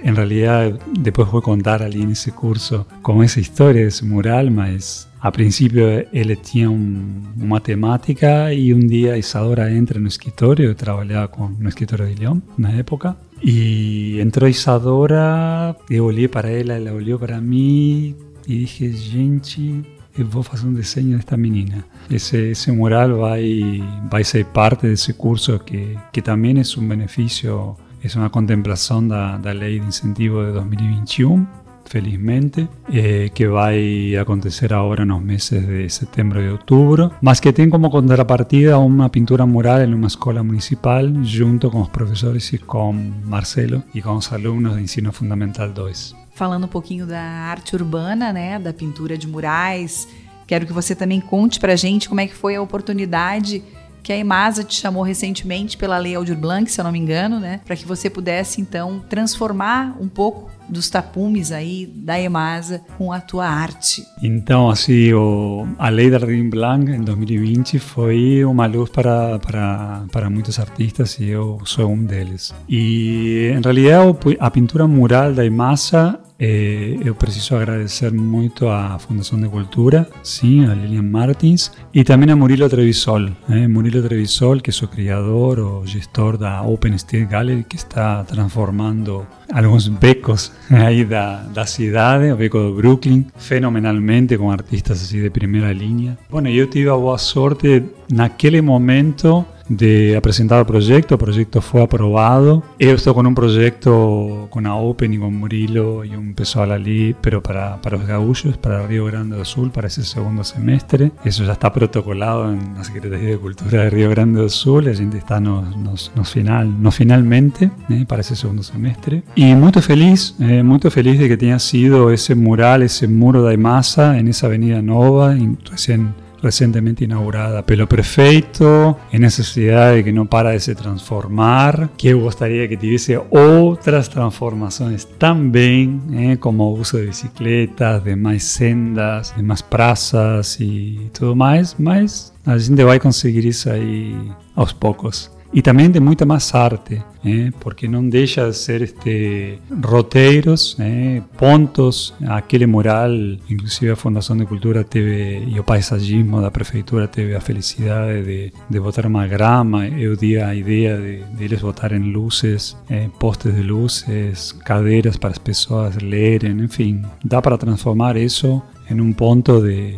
en 0.02 0.16
realidad, 0.16 0.78
después 0.92 1.30
voy 1.30 1.40
a 1.40 1.42
contar 1.42 1.82
allí 1.82 2.02
en 2.02 2.12
ese 2.12 2.32
curso 2.32 2.86
como 3.02 3.22
esa 3.22 3.40
historia 3.40 3.82
de 3.82 3.88
ese 3.88 4.04
mural, 4.04 4.50
mas 4.50 5.08
a 5.20 5.32
principio 5.32 5.88
él 5.88 6.38
tenía 6.38 6.70
un, 6.70 7.32
una 7.40 7.60
temática 7.60 8.52
y 8.52 8.72
un 8.72 8.86
día 8.86 9.16
Isadora 9.16 9.70
entra 9.70 9.96
en 9.96 10.02
un 10.02 10.08
escritorio, 10.08 10.68
yo 10.68 10.76
trabajaba 10.76 11.28
con 11.28 11.56
un 11.56 11.66
escritorio 11.66 12.06
de 12.06 12.14
León 12.14 12.44
una 12.56 12.78
época, 12.78 13.16
y 13.40 14.20
entró 14.20 14.48
Isadora, 14.48 15.76
yo 15.88 16.06
olhei 16.06 16.28
para 16.28 16.50
ella, 16.50 16.76
ella 16.76 16.92
olhou 16.92 17.18
para 17.18 17.40
mí 17.40 18.14
y 18.46 18.60
dije, 18.60 18.92
gente, 18.92 19.82
eu 20.16 20.26
vou 20.26 20.42
fazer 20.42 20.66
um 20.66 20.72
desenho 20.72 21.16
desta 21.16 21.36
menina. 21.36 21.84
Esse, 22.10 22.50
esse 22.50 22.72
mural 22.72 23.18
vai, 23.18 23.82
vai 24.10 24.24
ser 24.24 24.46
parte 24.46 24.86
desse 24.86 25.12
curso 25.12 25.58
que, 25.58 25.96
que 26.12 26.22
também 26.22 26.58
é 26.58 26.80
um 26.80 26.88
benefício, 26.88 27.76
é 28.02 28.18
uma 28.18 28.30
contemplação 28.30 29.06
da, 29.06 29.36
da 29.36 29.52
Lei 29.52 29.80
de 29.80 29.86
Incentivo 29.86 30.44
de 30.44 30.52
2021, 30.52 31.46
felizmente, 31.86 32.68
eh, 32.92 33.30
que 33.34 33.46
va 33.46 33.68
a 33.68 34.20
acontecer 34.20 34.74
ahora 34.74 35.04
en 35.04 35.08
los 35.10 35.22
meses 35.22 35.66
de 35.66 35.88
septiembre 35.88 36.44
y 36.44 36.48
octubre, 36.48 37.10
más 37.20 37.40
que 37.40 37.52
tiene 37.52 37.70
como 37.70 37.90
contrapartida 37.90 38.78
una 38.78 39.10
pintura 39.10 39.46
mural 39.46 39.82
en 39.82 39.94
una 39.94 40.08
escuela 40.08 40.42
municipal 40.42 41.14
junto 41.26 41.70
con 41.70 41.80
los 41.80 41.90
profesores 41.90 42.52
y 42.52 42.58
con 42.58 43.28
Marcelo 43.28 43.82
y 43.94 44.02
con 44.02 44.16
los 44.16 44.32
alumnos 44.32 44.74
de 44.74 44.82
Ensino 44.82 45.12
Fundamental 45.12 45.72
2. 45.72 46.14
Falando 46.34 46.66
um 46.66 46.68
pouquinho 46.68 47.06
da 47.06 47.18
arte 47.18 47.74
urbana, 47.74 48.30
né, 48.30 48.58
da 48.58 48.70
pintura 48.70 49.16
de 49.16 49.26
murais, 49.26 50.06
quero 50.46 50.66
que 50.66 50.72
você 50.72 50.94
também 50.94 51.18
conte 51.18 51.58
pra 51.58 51.74
gente 51.76 52.10
como 52.10 52.20
é 52.20 52.26
que 52.26 52.34
foi 52.34 52.56
a 52.56 52.60
oportunidade 52.60 53.62
que 54.02 54.12
a 54.12 54.16
EMASA 54.16 54.62
te 54.62 54.74
chamou 54.74 55.02
recentemente 55.02 55.76
pela 55.76 55.98
Lei 55.98 56.14
Aldir 56.14 56.36
Blanc, 56.36 56.70
se 56.70 56.80
eu 56.80 56.84
não 56.84 56.92
me 56.92 56.98
engano, 56.98 57.40
né, 57.40 57.60
para 57.64 57.74
que 57.74 57.86
você 57.86 58.08
pudesse 58.08 58.60
então 58.60 59.02
transformar 59.08 59.96
um 59.98 60.08
pouco 60.08 60.50
dos 60.68 60.88
tapumes 60.90 61.52
aí 61.52 61.86
da 61.86 62.20
EMASA 62.20 62.82
com 62.96 63.12
a 63.12 63.20
tua 63.20 63.46
arte. 63.46 64.04
Então, 64.22 64.68
assim, 64.70 65.12
o, 65.12 65.66
a 65.78 65.88
Lei 65.88 66.10
da 66.10 66.18
Aldir 66.18 66.48
Blanc 66.48 66.90
em 66.90 67.02
2020 67.02 67.78
foi 67.78 68.44
uma 68.44 68.66
luz 68.66 68.90
para, 68.90 69.38
para, 69.38 70.04
para 70.10 70.30
muitos 70.30 70.58
artistas 70.58 71.18
e 71.18 71.28
eu 71.28 71.58
sou 71.64 71.90
um 71.90 72.04
deles. 72.04 72.54
E, 72.68 73.52
em 73.56 73.60
realidade, 73.60 74.36
a 74.38 74.50
pintura 74.50 74.86
mural 74.86 75.32
da 75.32 75.44
EMASA 75.44 76.20
eh, 76.38 76.98
eu 77.02 77.14
preciso 77.14 77.56
agradecer 77.56 78.12
muito 78.12 78.68
à 78.68 78.98
Fundação 78.98 79.40
de 79.40 79.48
Cultura, 79.48 80.08
sim, 80.22 80.66
a 80.66 80.74
Lilian 80.74 81.02
Martins, 81.02 81.70
e 81.94 82.04
também 82.04 82.30
a 82.30 82.36
Murilo 82.36 82.68
Trevisol. 82.68 83.30
Eh? 83.48 83.66
Murilo 83.66 84.02
Trevisol, 84.02 84.60
que 84.60 84.70
é 84.70 84.84
o 84.84 84.88
criador, 84.88 85.58
o 85.58 85.86
gestor 85.86 86.36
da 86.36 86.62
Open 86.62 86.94
State 86.96 87.24
Gallery, 87.24 87.64
que 87.64 87.76
está 87.76 88.22
transformando 88.24 89.26
alguns 89.50 89.88
becos 89.88 90.52
aí 90.70 91.04
da, 91.04 91.42
da 91.44 91.64
cidade, 91.64 92.30
o 92.30 92.36
beco 92.36 92.58
do 92.58 92.74
Brooklyn, 92.74 93.26
fenomenalmente, 93.36 94.36
com 94.36 94.50
artistas 94.50 95.02
assim 95.02 95.22
de 95.22 95.30
primeira 95.30 95.72
linha. 95.72 96.18
Bom, 96.28 96.40
eu 96.46 96.66
tive 96.66 96.90
a 96.90 96.96
boa 96.96 97.16
sorte, 97.16 97.82
naquele 98.10 98.60
momento, 98.60 99.44
de 99.68 100.16
apresentar 100.16 100.60
o 100.60 100.66
proyecto, 100.66 101.14
el 101.14 101.20
proyecto 101.20 101.60
fue 101.60 101.82
aprobado. 101.82 102.62
Yo 102.78 102.90
estoy 102.90 103.14
con 103.14 103.26
un 103.26 103.34
proyecto 103.34 104.48
con 104.50 104.64
la 104.64 104.74
Open 104.74 105.14
y 105.14 105.18
con 105.18 105.34
Murilo 105.34 106.04
y 106.04 106.14
un 106.14 106.34
pessoal 106.34 106.72
ali, 106.72 107.14
pero 107.20 107.42
para, 107.42 107.80
para 107.80 107.96
los 107.96 108.06
gaullos, 108.06 108.56
para 108.56 108.86
Río 108.86 109.06
Grande 109.06 109.36
do 109.36 109.44
Sul, 109.44 109.70
para 109.70 109.88
ese 109.88 110.04
segundo 110.04 110.44
semestre. 110.44 111.12
Eso 111.24 111.44
ya 111.44 111.52
está 111.52 111.72
protocolado 111.72 112.52
en 112.52 112.74
la 112.74 112.84
Secretaría 112.84 113.30
de 113.30 113.38
Cultura 113.38 113.82
de 113.82 113.90
Río 113.90 114.10
Grande 114.10 114.40
do 114.40 114.48
Sul, 114.48 114.84
la 114.84 114.94
gente 114.94 115.18
está 115.18 115.40
nos, 115.40 115.76
nos, 115.76 116.12
nos 116.14 116.28
final, 116.30 116.82
no 116.82 116.90
finalmente 116.90 117.70
eh, 117.88 118.04
para 118.06 118.20
ese 118.20 118.36
segundo 118.36 118.62
semestre. 118.62 119.22
Y 119.34 119.54
muy 119.54 119.72
feliz, 119.72 120.34
eh, 120.40 120.62
muy 120.62 120.78
feliz 120.78 121.18
de 121.18 121.28
que 121.28 121.36
tenga 121.36 121.58
sido 121.58 122.10
ese 122.10 122.34
mural, 122.34 122.82
ese 122.82 123.08
muro 123.08 123.44
de 123.44 123.56
masa 123.56 124.18
en 124.18 124.28
esa 124.28 124.46
avenida 124.46 124.82
Nova, 124.82 125.36
y 125.36 125.56
recién 125.70 126.14
recentemente 126.46 127.04
inaugurada 127.04 127.66
Pelo 127.66 127.88
Perfecto, 127.88 128.98
en 129.12 129.24
esa 129.24 129.42
sociedad 129.42 129.94
que 130.02 130.12
no 130.12 130.26
para 130.26 130.50
de 130.50 130.60
se 130.60 130.74
transformar, 130.74 131.90
que 131.98 132.14
gustaría 132.14 132.68
que 132.68 132.76
tuviese 132.76 133.20
otras 133.30 134.08
transformaciones 134.08 135.08
también, 135.18 136.00
eh, 136.12 136.38
como 136.38 136.72
uso 136.72 136.98
de 136.98 137.06
bicicletas, 137.06 138.04
de 138.04 138.16
más 138.16 138.42
sendas, 138.42 139.36
de 139.36 139.42
más 139.42 139.62
plazas 139.62 140.60
y 140.60 141.10
todo 141.18 141.34
más, 141.34 141.78
más 141.80 142.32
a 142.44 142.56
gente 142.58 142.84
va 142.84 142.94
a 142.94 142.98
conseguir 143.00 143.46
eso 143.46 143.72
ahí 143.72 144.32
a 144.54 144.60
los 144.60 144.72
pocos. 144.72 145.35
E 145.56 145.62
também 145.62 145.90
de 145.90 145.98
muita 146.00 146.26
mais 146.26 146.54
arte, 146.54 147.02
né? 147.24 147.50
porque 147.60 147.88
não 147.88 148.06
deixa 148.06 148.50
de 148.50 148.54
ser 148.54 148.82
este 148.82 149.58
roteiros, 149.82 150.76
né? 150.78 151.22
pontos, 151.38 152.12
aquele 152.26 152.66
mural, 152.66 153.10
inclusive 153.48 153.90
a 153.90 153.96
Fundação 153.96 154.36
de 154.36 154.44
Cultura 154.44 154.84
teve 154.84 155.46
e 155.48 155.58
o 155.58 155.64
paisagismo 155.64 156.42
da 156.42 156.50
prefeitura 156.50 157.08
teve 157.08 157.34
a 157.34 157.40
felicidade 157.40 158.22
de, 158.22 158.52
de 158.68 158.80
botar 158.80 159.06
uma 159.06 159.26
grama, 159.26 159.88
eu 159.88 160.14
dei 160.14 160.38
a 160.42 160.54
ideia 160.54 160.98
de, 160.98 161.24
de 161.34 161.44
eles 161.44 161.62
botarem 161.62 162.00
luzes, 162.00 162.76
eh, 162.90 163.08
postes 163.18 163.54
de 163.54 163.62
luzes, 163.62 164.52
cadeiras 164.52 165.16
para 165.16 165.30
as 165.30 165.38
pessoas 165.38 165.96
lerem, 165.96 166.52
enfim, 166.60 167.00
dá 167.24 167.40
para 167.40 167.56
transformar 167.56 168.18
isso 168.18 168.60
em 168.90 169.00
um 169.00 169.10
ponto 169.10 169.62
de 169.62 169.96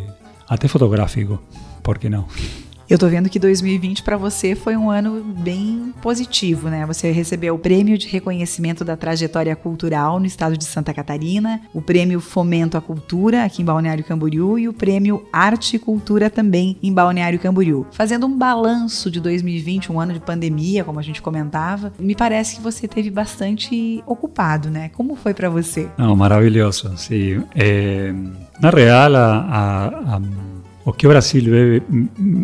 até 0.48 0.68
fotográfico, 0.68 1.42
por 1.82 1.98
que 1.98 2.08
não? 2.08 2.26
Eu 2.88 2.96
tô 2.96 3.06
vendo 3.06 3.28
que 3.28 3.38
2020 3.38 4.02
para 4.02 4.16
você 4.16 4.54
foi 4.54 4.74
um 4.74 4.90
ano 4.90 5.22
bem 5.22 5.92
positivo, 6.00 6.70
né? 6.70 6.86
Você 6.86 7.10
recebeu 7.10 7.54
o 7.54 7.58
prêmio 7.58 7.98
de 7.98 8.08
reconhecimento 8.08 8.82
da 8.82 8.96
trajetória 8.96 9.54
cultural 9.54 10.18
no 10.18 10.24
estado 10.24 10.56
de 10.56 10.64
Santa 10.64 10.94
Catarina, 10.94 11.60
o 11.74 11.82
prêmio 11.82 12.18
Fomento 12.18 12.78
à 12.78 12.80
Cultura 12.80 13.44
aqui 13.44 13.60
em 13.60 13.64
Balneário 13.64 14.02
Camboriú 14.02 14.58
e 14.58 14.68
o 14.68 14.72
prêmio 14.72 15.22
Arte 15.30 15.76
e 15.76 15.78
Cultura 15.78 16.30
também 16.30 16.78
em 16.82 16.90
Balneário 16.90 17.38
Camboriú. 17.38 17.86
Fazendo 17.92 18.26
um 18.26 18.38
balanço 18.38 19.10
de 19.10 19.20
2020, 19.20 19.92
um 19.92 20.00
ano 20.00 20.14
de 20.14 20.20
pandemia, 20.20 20.82
como 20.82 20.98
a 20.98 21.02
gente 21.02 21.20
comentava, 21.20 21.92
me 21.98 22.14
parece 22.14 22.56
que 22.56 22.62
você 22.62 22.88
teve 22.88 23.10
bastante 23.10 24.02
ocupado, 24.06 24.70
né? 24.70 24.88
Como 24.94 25.14
foi 25.14 25.34
para 25.34 25.50
você? 25.50 25.90
Não, 25.98 26.16
maravilhoso, 26.16 26.96
sim. 26.96 27.42
É, 27.54 28.14
na 28.58 28.70
real, 28.70 29.14
a, 29.14 29.26
a, 29.28 30.16
a 30.16 30.20
o 30.88 30.92
que 30.94 31.06
o 31.06 31.10
Brasil 31.10 31.44
vive, 31.44 31.82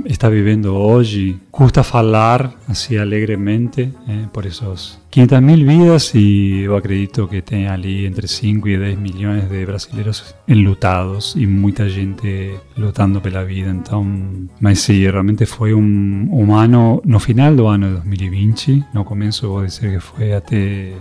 está 0.05 0.29
vivendo 0.29 0.75
hoje 0.77 1.41
custa 1.51 1.83
falar 1.83 2.53
assim 2.69 2.99
alegremente 2.99 3.91
eh, 4.07 4.27
por 4.31 4.45
esses 4.45 4.99
500 5.11 5.41
mil 5.41 5.67
vidas 5.67 6.13
e 6.15 6.61
eu 6.61 6.77
acredito 6.77 7.27
que 7.27 7.41
tem 7.41 7.67
ali 7.69 8.05
entre 8.05 8.29
5 8.29 8.69
e 8.69 8.77
10 8.77 8.99
milhões 8.99 9.49
de 9.49 9.65
brasileiros 9.65 10.35
enlutados 10.47 11.35
e 11.37 11.47
muita 11.47 11.89
gente 11.89 12.55
lutando 12.77 13.19
pela 13.23 13.45
vida. 13.45 13.71
Então, 13.71 14.05
mas 14.61 14.81
sim, 14.81 15.01
realmente 15.01 15.47
foi 15.47 15.73
um, 15.73 16.29
um 16.31 16.55
ano, 16.55 17.01
no 17.07 17.19
final 17.19 17.55
do 17.57 17.67
ano 17.67 17.87
de 17.87 17.95
2020, 17.95 18.85
no 18.93 19.05
começo 19.05 19.49
vou 19.49 19.65
dizer 19.65 19.91
que 19.91 20.01
foi 20.01 20.35
até, 20.35 20.93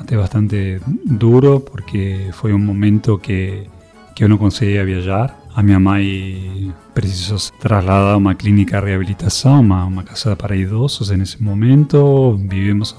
até 0.00 0.16
bastante 0.16 0.80
duro, 1.04 1.60
porque 1.60 2.30
foi 2.32 2.52
um 2.52 2.58
momento 2.58 3.18
que, 3.18 3.68
que 4.16 4.26
conseguia 4.36 4.84
viajar. 4.84 5.38
A 5.58 5.62
minha 5.64 5.80
mãe 5.80 6.72
precisou 6.94 7.36
se 7.36 7.52
trasladar 7.54 8.14
a 8.14 8.16
uma 8.16 8.32
clínica 8.32 8.80
de 8.80 8.86
reabilitação, 8.86 9.58
uma, 9.58 9.84
uma 9.86 10.04
casa 10.04 10.36
para 10.36 10.54
idosos 10.54 11.10
nesse 11.10 11.42
momento. 11.42 12.36
Vivemos 12.48 12.94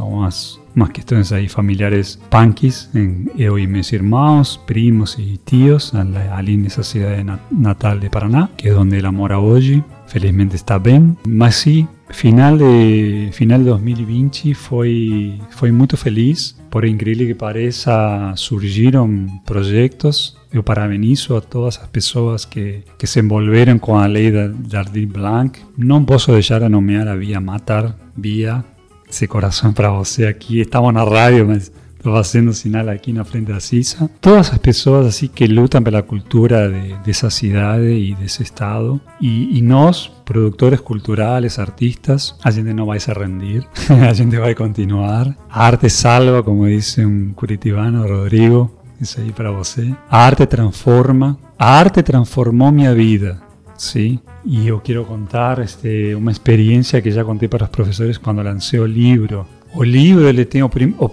algumas 0.80 0.90
umas 0.90 0.90
questões 0.92 1.32
aí 1.32 1.48
familiares 1.48 2.20
punkis, 2.30 2.90
em 2.96 3.28
eu 3.38 3.60
e 3.60 3.68
meus 3.68 3.92
irmãos, 3.92 4.58
primos 4.66 5.18
e 5.20 5.38
tios, 5.46 5.94
ali 6.32 6.58
nessa 6.58 6.84
cidade 6.84 7.26
natal 7.52 8.00
de 8.00 8.10
Paraná, 8.10 8.50
que 8.56 8.70
é 8.70 8.76
onde 8.76 8.98
ela 8.98 9.12
mora 9.12 9.40
hoje. 9.40 9.84
Felizmente 10.08 10.56
está 10.56 10.80
bem, 10.80 11.16
mas 11.28 11.56
sim, 11.56 11.88
final 12.10 12.58
de 12.58 13.30
final 13.32 13.60
de 13.60 13.66
2020 13.66 14.54
foi 14.54 15.40
foi 15.52 15.72
muito 15.72 15.98
feliz. 15.98 16.58
Por 16.72 16.86
incrível 16.86 17.28
que 17.28 17.36
pareça, 17.36 18.34
surgiram 18.36 19.28
projetos 19.46 20.38
eu 20.52 20.64
parabenizo 20.64 21.38
a 21.38 21.42
todas 21.42 21.78
as 21.78 21.88
pessoas 21.90 22.44
que, 22.44 22.82
que 22.98 23.06
se 23.06 23.20
envolveram 23.20 23.78
com 23.78 23.96
a 23.96 24.08
lei 24.08 24.32
da 24.32 24.52
Jardim 24.68 25.06
Blanc. 25.06 25.60
Não 25.78 26.04
posso 26.04 26.32
deixar 26.32 26.60
de 26.60 26.70
nomear 26.70 27.08
a 27.08 27.16
Via 27.16 27.40
Matar, 27.40 27.96
Via, 28.18 28.66
esse 29.10 29.28
coração 29.28 29.74
para 29.74 29.90
você 29.92 30.26
aqui. 30.26 30.62
Estamos 30.62 30.94
na 30.94 31.04
rádio, 31.04 31.48
mas 31.48 31.72
estou 31.96 32.14
fazendo 32.14 32.54
sinal 32.54 32.88
aqui 32.90 33.12
na 33.12 33.24
frente 33.26 33.52
da 33.52 33.60
CISA. 33.60 34.10
Todas 34.22 34.52
as 34.52 34.58
pessoas 34.58 35.08
assim 35.08 35.28
que 35.28 35.48
lutam 35.48 35.82
pela 35.82 36.02
cultura 36.02 36.70
de, 36.70 36.94
dessa 37.04 37.30
cidade 37.30 37.88
e 37.88 38.16
desse 38.16 38.44
estado. 38.44 39.00
E, 39.20 39.58
e 39.58 39.62
nós, 39.62 40.10
produtores 40.24 40.80
culturais, 40.80 41.60
artistas, 41.60 42.36
a 42.44 42.52
gente 42.52 42.74
não 42.74 42.86
vai 42.86 43.00
se 43.00 43.12
rendir, 43.12 43.66
a 44.08 44.14
gente 44.14 44.38
vai 44.38 44.56
continuar. 44.56 45.36
Arte 45.50 45.90
salva, 45.90 46.44
como 46.44 46.68
disse 46.68 47.06
um 47.06 47.34
curitibano, 47.34 48.08
Rodrigo, 48.08 48.72
isso 49.02 49.20
aí 49.20 49.32
para 49.32 49.52
você. 49.52 49.94
A 50.10 50.26
arte 50.26 50.46
transforma. 50.46 51.38
Arte 51.58 52.02
transformou 52.02 52.72
minha 52.72 52.96
vida, 52.96 53.42
sim. 53.82 54.20
E 54.46 54.68
eu 54.68 54.80
quero 54.80 55.06
contar 55.06 55.60
este, 55.60 56.14
uma 56.16 56.32
experiência 56.32 57.02
que 57.02 57.12
já 57.12 57.24
contei 57.24 57.48
para 57.48 57.66
os 57.66 57.70
professores 57.70 58.18
quando 58.18 58.42
lancei 58.42 58.80
o 58.80 58.86
livro. 58.86 59.46
O 59.74 59.84
livro 59.84 60.28
ele 60.28 60.46
tem 60.46 60.64
o, 60.64 60.70
prim, 60.70 60.96
o 60.98 61.08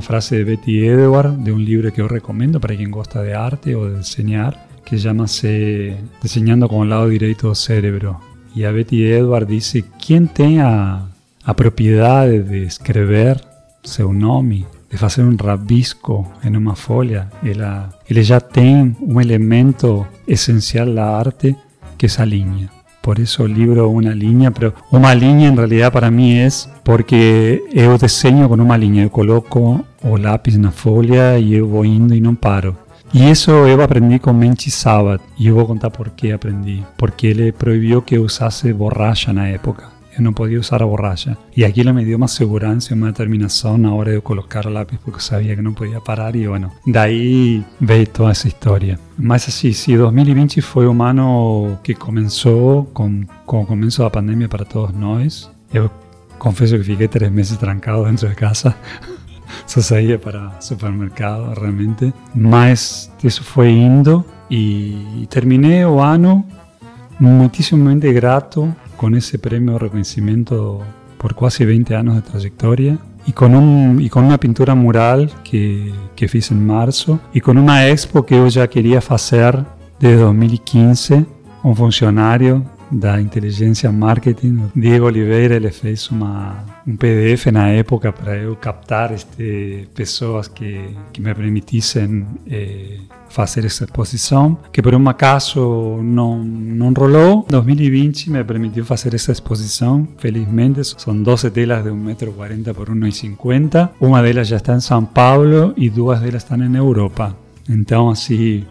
frase 0.00 0.36
de 0.36 0.44
Betty 0.44 0.78
Edward 0.84 1.42
de 1.42 1.50
um 1.50 1.58
livro 1.58 1.90
que 1.90 2.00
eu 2.00 2.06
recomendo 2.06 2.60
para 2.60 2.76
quem 2.76 2.90
gosta 2.90 3.22
de 3.24 3.32
arte 3.32 3.74
ou 3.74 3.88
de 3.88 3.96
desenhar, 3.96 4.54
que 4.84 4.98
chama-se 4.98 5.94
Desenhando 6.22 6.68
com 6.68 6.80
o 6.80 6.84
lado 6.84 7.10
direito 7.10 7.48
do 7.48 7.54
cérebro. 7.54 8.16
E 8.54 8.64
a 8.64 8.72
Betty 8.72 9.02
Edward 9.02 9.54
disse: 9.54 9.84
quem 9.98 10.26
tem 10.26 10.60
a, 10.60 11.02
a 11.44 11.54
propriedade 11.54 12.42
de 12.42 12.64
escrever 12.64 13.40
seu 13.82 14.12
nome 14.12 14.66
de 14.90 14.96
fazer 14.96 15.22
um 15.22 15.36
rabisco 15.36 16.26
em 16.44 16.56
uma 16.56 16.74
folha, 16.74 17.28
ela, 17.44 17.88
ele 18.08 18.22
já 18.22 18.40
tem 18.40 18.96
um 19.00 19.20
elemento 19.20 20.04
essencial 20.26 20.92
da 20.92 21.06
arte, 21.16 21.56
que 21.96 22.06
é 22.06 22.10
a 22.18 22.24
linha. 22.24 22.68
Por 23.00 23.18
isso 23.18 23.42
o 23.42 23.46
livro 23.46 23.90
uma 23.90 24.02
mas 24.02 24.72
uma 24.92 25.14
linha 25.14 25.48
em 25.48 25.54
realidade 25.54 25.92
para 25.92 26.10
mim 26.10 26.34
é 26.34 26.48
porque 26.84 27.64
eu 27.72 27.96
desenho 27.96 28.48
com 28.48 28.56
uma 28.56 28.76
linha, 28.76 29.04
eu 29.04 29.10
coloco 29.10 29.84
o 30.02 30.16
lápis 30.16 30.58
na 30.58 30.70
folha 30.70 31.38
e 31.38 31.54
eu 31.54 31.66
vou 31.68 31.84
indo 31.84 32.14
e 32.14 32.20
não 32.20 32.34
paro. 32.34 32.76
E 33.14 33.30
isso 33.30 33.50
eu 33.50 33.80
aprendi 33.80 34.18
com 34.18 34.32
Menchi 34.32 34.70
Sabat, 34.70 35.22
e 35.38 35.48
eu 35.48 35.54
vou 35.54 35.66
contar 35.66 35.90
por 35.90 36.10
que 36.10 36.30
aprendi. 36.30 36.84
Porque 36.96 37.26
ele 37.26 37.50
proibiu 37.50 38.02
que 38.02 38.16
eu 38.16 38.22
usasse 38.22 38.72
borracha 38.72 39.32
na 39.32 39.48
época 39.48 39.99
no 40.20 40.32
podía 40.32 40.58
usar 40.58 40.82
a 40.82 40.86
borracha. 40.86 41.36
Y 41.54 41.64
aquí 41.64 41.84
me 41.84 42.04
dio 42.04 42.18
más 42.18 42.32
seguridad 42.32 42.76
y 42.90 42.94
más 42.94 43.10
determinación 43.10 43.86
a 43.86 43.94
hora 43.94 44.12
de 44.12 44.20
colocar 44.20 44.66
el 44.66 44.74
lápiz 44.74 44.98
porque 45.04 45.20
sabía 45.20 45.56
que 45.56 45.62
no 45.62 45.74
podía 45.74 46.00
parar 46.00 46.36
y 46.36 46.46
bueno, 46.46 46.72
de 46.84 46.98
ahí 46.98 47.64
veis 47.80 48.10
toda 48.12 48.32
esa 48.32 48.48
historia. 48.48 48.98
Más 49.16 49.48
así, 49.48 49.72
sí, 49.72 49.94
2020 49.94 50.62
fue 50.62 50.86
un 50.86 51.00
año 51.00 51.82
que 51.82 51.94
comenzó 51.94 52.88
con, 52.92 53.28
con 53.46 53.66
comienzo 53.66 54.02
la 54.02 54.12
pandemia 54.12 54.48
para 54.48 54.64
todos 54.64 54.94
nosotros. 54.94 55.50
Yo 55.72 55.90
confieso 56.38 56.76
que 56.76 56.84
fiqué 56.84 57.08
tres 57.08 57.30
meses 57.30 57.58
trancado 57.58 58.04
dentro 58.04 58.28
de 58.28 58.34
casa. 58.34 58.76
Só 59.66 59.82
saía 59.82 60.20
para 60.20 60.60
supermercado 60.60 61.54
realmente. 61.54 62.12
Mas 62.34 63.12
eso 63.22 63.42
fue 63.42 63.70
indo 63.70 64.24
y 64.48 65.26
terminé 65.26 65.84
o 65.84 66.02
ano 66.02 66.44
muchísimamente 67.20 68.12
grato 68.12 68.74
con 69.00 69.14
ese 69.14 69.38
premio 69.38 69.72
de 69.72 69.78
reconocimiento 69.78 70.82
por 71.16 71.34
casi 71.34 71.64
20 71.64 71.96
años 71.96 72.16
de 72.16 72.20
trayectoria 72.20 72.98
y 73.26 73.32
con, 73.32 73.54
un, 73.54 73.98
y 73.98 74.10
con 74.10 74.26
una 74.26 74.36
pintura 74.36 74.74
mural 74.74 75.32
que, 75.42 75.90
que 76.14 76.28
fiz 76.28 76.50
en 76.50 76.66
marzo 76.66 77.18
y 77.32 77.40
con 77.40 77.56
una 77.56 77.88
expo 77.88 78.26
que 78.26 78.36
yo 78.36 78.46
ya 78.48 78.68
quería 78.68 78.98
hacer 78.98 79.64
desde 79.98 80.16
2015, 80.18 81.24
un 81.62 81.76
funcionario 81.76 82.62
da 82.90 83.18
inteligência 83.22 83.90
marketing. 83.90 84.68
Diego 84.74 85.06
Oliveira 85.06 85.56
ele 85.56 85.70
fez 85.70 86.10
uma, 86.10 86.62
um 86.86 86.96
PDF 86.96 87.46
na 87.52 87.68
época 87.68 88.12
para 88.12 88.36
eu 88.36 88.56
captar 88.56 89.12
este, 89.12 89.88
pessoas 89.94 90.48
que, 90.48 90.96
que 91.12 91.20
me 91.20 91.34
permitissem 91.34 92.26
eh, 92.50 92.98
fazer 93.28 93.64
essa 93.64 93.84
exposição, 93.84 94.58
que 94.72 94.82
por 94.82 94.94
um 94.94 95.08
acaso 95.08 96.00
não, 96.02 96.42
não 96.42 96.92
rolou. 96.92 97.46
Em 97.48 97.52
2020 97.52 98.30
me 98.30 98.44
permitiu 98.44 98.84
fazer 98.84 99.14
essa 99.14 99.32
exposição, 99.32 100.06
felizmente. 100.18 100.80
São 100.84 101.22
12 101.22 101.50
telas 101.50 101.84
de 101.84 101.90
1,40m 101.90 102.74
por 102.74 102.88
1,50m. 102.88 103.90
Uma 104.00 104.22
delas 104.22 104.48
já 104.48 104.56
está 104.56 104.74
em 104.74 104.80
São 104.80 105.04
Paulo 105.04 105.72
e 105.76 105.88
duas 105.88 106.20
delas 106.20 106.42
estão 106.42 106.58
na 106.58 106.78
Europa. 106.78 107.36
Então, 107.68 108.10
assim, 108.10 108.66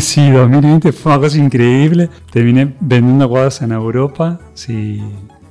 sí, 0.00 0.30
2020 0.32 0.92
fue 0.92 1.12
una 1.12 1.20
cosa 1.20 1.38
increíble. 1.38 2.10
Terminé 2.30 2.74
vendiendo 2.80 3.28
cosas 3.28 3.62
en 3.62 3.72
Europa. 3.72 4.38
Sí, 4.54 5.02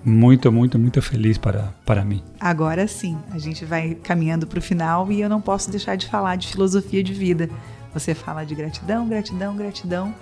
muito, 0.03 0.51
muito, 0.51 0.77
muito 0.77 1.01
feliz 1.01 1.37
para, 1.37 1.73
para 1.85 2.03
mim. 2.03 2.21
Agora 2.39 2.87
sim, 2.87 3.17
a 3.31 3.37
gente 3.37 3.65
vai 3.65 3.95
caminhando 3.95 4.45
para 4.45 4.59
o 4.59 4.61
final 4.61 5.11
e 5.11 5.21
eu 5.21 5.29
não 5.29 5.41
posso 5.41 5.69
deixar 5.71 5.95
de 5.95 6.07
falar 6.07 6.35
de 6.35 6.47
filosofia 6.47 7.03
de 7.03 7.13
vida. 7.13 7.49
Você 7.93 8.13
fala 8.13 8.43
de 8.43 8.55
gratidão, 8.55 9.07
gratidão, 9.07 9.55
gratidão, 9.55 10.13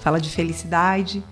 fala 0.00 0.20
de 0.20 0.28
felicidade. 0.28 1.22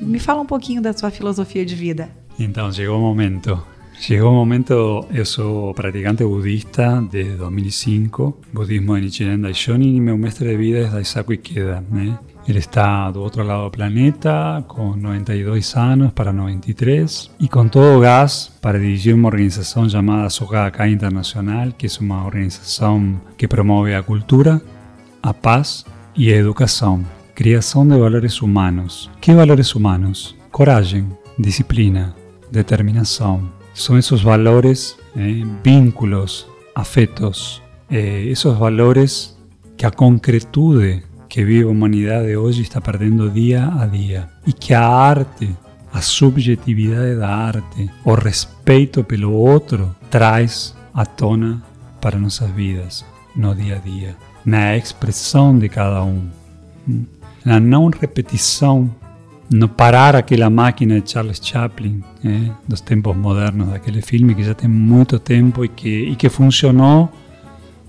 Me 0.00 0.18
fala 0.18 0.40
um 0.40 0.46
pouquinho 0.46 0.80
da 0.80 0.92
sua 0.92 1.10
filosofia 1.10 1.64
de 1.64 1.74
vida. 1.74 2.08
Então, 2.38 2.70
chegou 2.70 2.98
o 2.98 3.00
momento. 3.00 3.60
Llegó 4.08 4.28
un 4.28 4.36
momento, 4.36 5.08
yo 5.10 5.24
soy 5.24 5.72
practicante 5.74 6.22
budista 6.22 7.00
desde 7.00 7.36
2005, 7.36 8.38
budismo 8.52 8.94
de 8.94 9.00
Nichiren 9.00 9.42
Daishonin 9.42 9.96
y 9.96 10.00
mi 10.00 10.16
maestro 10.16 10.46
de 10.46 10.56
vida 10.56 10.80
es 10.80 10.92
Daisaku 10.92 11.32
Ikeda. 11.32 11.82
¿eh? 11.96 12.14
Él 12.46 12.56
está 12.58 13.10
do 13.12 13.24
otro 13.24 13.42
lado 13.42 13.62
del 13.62 13.72
planeta, 13.72 14.62
con 14.68 15.02
92 15.02 15.76
años 15.76 16.12
para 16.12 16.32
93, 16.32 17.32
y 17.40 17.48
con 17.48 17.70
todo 17.70 17.98
gas 17.98 18.56
para 18.60 18.78
dirigir 18.78 19.14
una 19.14 19.28
organización 19.28 19.88
llamada 19.88 20.30
Sogaka 20.30 20.86
Internacional, 20.86 21.76
que 21.76 21.88
es 21.88 22.00
una 22.00 22.24
organización 22.24 23.20
que 23.36 23.48
promueve 23.48 23.96
a 23.96 24.02
cultura, 24.02 24.60
a 25.22 25.32
paz 25.32 25.86
y 26.14 26.30
a 26.30 26.36
educación, 26.36 27.04
creación 27.34 27.88
de 27.88 27.98
valores 27.98 28.40
humanos. 28.40 29.10
¿Qué 29.20 29.34
valores 29.34 29.74
humanos? 29.74 30.36
Coraje, 30.52 31.04
disciplina, 31.36 32.14
determinación, 32.52 33.50
son 33.72 33.98
esos 33.98 34.22
valores, 34.22 34.96
eh, 35.16 35.44
vínculos, 35.64 36.48
afetos, 36.76 37.60
eh, 37.90 38.28
esos 38.30 38.56
valores 38.56 39.36
que 39.76 39.84
a 39.84 39.90
concretude 39.90 41.02
que 41.36 41.44
vive 41.44 41.64
a 41.64 41.70
humanidade 41.70 42.34
hoje 42.34 42.62
está 42.62 42.80
perdendo 42.80 43.28
dia 43.28 43.70
a 43.78 43.84
dia 43.84 44.26
e 44.46 44.54
que 44.54 44.72
a 44.72 44.88
arte, 44.88 45.54
a 45.92 46.00
subjetividade 46.00 47.14
da 47.14 47.28
arte, 47.28 47.90
o 48.06 48.14
respeito 48.14 49.04
pelo 49.04 49.34
outro 49.34 49.94
traz 50.08 50.74
à 50.94 51.04
tona 51.04 51.62
para 52.00 52.18
nossas 52.18 52.50
vidas 52.52 53.04
no 53.36 53.54
dia 53.54 53.76
a 53.76 53.78
dia, 53.80 54.16
na 54.46 54.78
expressão 54.78 55.58
de 55.58 55.68
cada 55.68 56.02
um, 56.04 56.26
na 57.44 57.60
não 57.60 57.90
repetição 57.90 58.90
no 59.50 59.68
parar 59.68 60.16
aquella 60.16 60.48
máquina 60.48 60.98
de 61.02 61.10
Charles 61.10 61.42
Chaplin, 61.44 62.02
eh, 62.24 62.50
los 62.66 62.80
tiempos 62.80 63.14
modernos 63.14 63.68
de 63.68 63.76
aquel 63.76 64.00
filme 64.00 64.34
que 64.34 64.42
ya 64.42 64.54
tiene 64.54 64.74
mucho 64.74 65.20
tiempo 65.20 65.66
y 65.66 65.68
que, 65.68 66.12
y 66.12 66.16
que 66.16 66.30
funcionó 66.30 67.10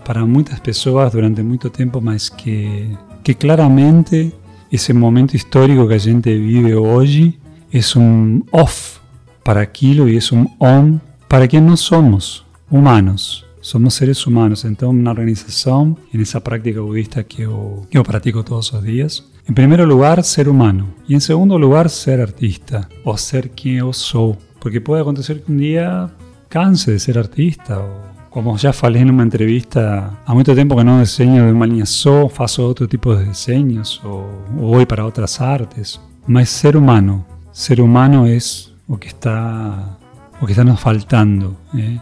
para 0.04 0.26
muchas 0.26 0.60
personas 0.60 1.14
durante 1.14 1.42
mucho 1.44 1.72
tiempo, 1.72 2.02
mas 2.02 2.30
que, 2.30 2.90
que 3.28 3.36
claramente 3.36 4.32
ese 4.72 4.94
momento 4.94 5.36
histórico 5.36 5.86
que 5.86 5.96
a 5.96 6.00
gente 6.00 6.34
vive 6.34 6.76
hoy 6.76 7.38
es 7.70 7.94
un 7.94 8.46
off 8.52 9.00
para 9.44 9.60
aquello 9.60 10.08
y 10.08 10.16
es 10.16 10.32
un 10.32 10.56
on 10.60 11.02
para 11.28 11.46
quien 11.46 11.66
no 11.66 11.76
somos 11.76 12.46
humanos. 12.70 13.46
Somos 13.60 13.96
seres 13.96 14.26
humanos, 14.26 14.64
entonces 14.64 14.98
una 14.98 15.12
organización 15.12 16.00
en 16.14 16.22
esa 16.22 16.42
práctica 16.42 16.80
budista 16.80 17.26
que 17.26 17.44
yo, 17.44 17.86
que 17.90 17.98
yo 17.98 18.04
practico 18.06 18.46
todos 18.46 18.72
los 18.72 18.82
días, 18.82 19.26
en 19.46 19.54
primer 19.54 19.82
lugar, 19.82 20.24
ser 20.24 20.48
humano. 20.48 20.88
Y 21.06 21.14
en 21.14 21.20
segundo 21.20 21.60
lugar, 21.60 21.90
ser 21.90 22.22
artista. 22.22 22.88
O 23.04 23.18
ser 23.18 23.52
quien 23.52 23.80
yo 23.80 23.92
soy. 23.92 24.36
Porque 24.62 24.80
puede 24.80 25.02
acontecer 25.02 25.44
que 25.44 25.52
un 25.52 25.58
día 25.58 26.12
canse 26.48 26.94
de 26.94 27.00
ser 27.00 27.18
artista. 27.20 27.80
O 27.80 28.17
como 28.30 28.58
ya 28.58 28.74
falé 28.74 29.00
en 29.00 29.10
una 29.10 29.24
entrevista, 29.24 30.20
a 30.26 30.34
mucho 30.34 30.54
tiempo 30.54 30.76
que 30.76 30.84
no 30.84 31.00
diseño 31.00 31.46
de 31.46 31.52
uma 31.52 31.66
linha 31.66 31.86
só, 31.86 32.30
faço 32.30 32.68
otro 32.68 32.88
tipo 32.88 33.16
de 33.16 33.26
diseños 33.26 34.02
o, 34.04 34.26
o 34.60 34.68
voy 34.68 34.86
para 34.86 35.06
otras 35.06 35.42
artes. 35.42 36.00
Mas 36.26 36.50
ser 36.50 36.76
humano, 36.76 37.26
ser 37.52 37.82
humano 37.82 38.26
es 38.26 38.74
o 38.88 38.98
que 38.98 39.08
está, 39.08 39.98
o 40.42 40.46
que 40.46 40.52
está 40.54 40.64
nos 40.64 40.80
faltando, 40.80 41.58
¿eh? 41.76 42.00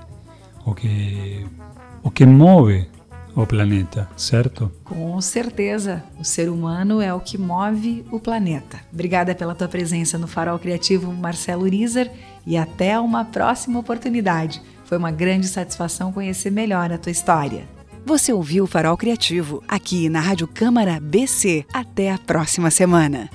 o 0.65 0.73
que, 0.73 1.45
o 2.03 2.11
que 2.11 2.25
move 2.25 2.87
o 3.35 3.45
planeta, 3.45 4.09
certo? 4.15 4.71
Com 4.83 5.19
certeza. 5.19 6.03
O 6.17 6.23
ser 6.23 6.49
humano 6.49 7.01
é 7.01 7.13
o 7.13 7.19
que 7.19 7.37
move 7.37 8.05
o 8.09 8.19
planeta. 8.19 8.79
Obrigada 8.93 9.35
pela 9.35 9.53
tua 9.53 9.67
presença 9.67 10.17
no 10.17 10.27
Farol 10.27 10.57
Criativo, 10.57 11.11
Marcelo 11.11 11.65
Rizer, 11.65 12.11
e 12.45 12.55
até 12.55 12.97
uma 12.99 13.25
próxima 13.25 13.79
oportunidade. 13.79 14.61
Foi 14.85 14.97
uma 14.97 15.11
grande 15.11 15.47
satisfação 15.47 16.11
conhecer 16.11 16.51
melhor 16.51 16.91
a 16.91 16.97
tua 16.97 17.11
história. 17.11 17.67
Você 18.05 18.31
ouviu 18.31 18.65
o 18.65 18.67
Farol 18.67 18.95
Criativo 18.95 19.63
aqui 19.67 20.07
na 20.09 20.19
Rádio 20.19 20.47
Câmara 20.47 20.99
BC. 20.99 21.65
Até 21.73 22.11
a 22.11 22.19
próxima 22.19 22.69
semana. 22.69 23.29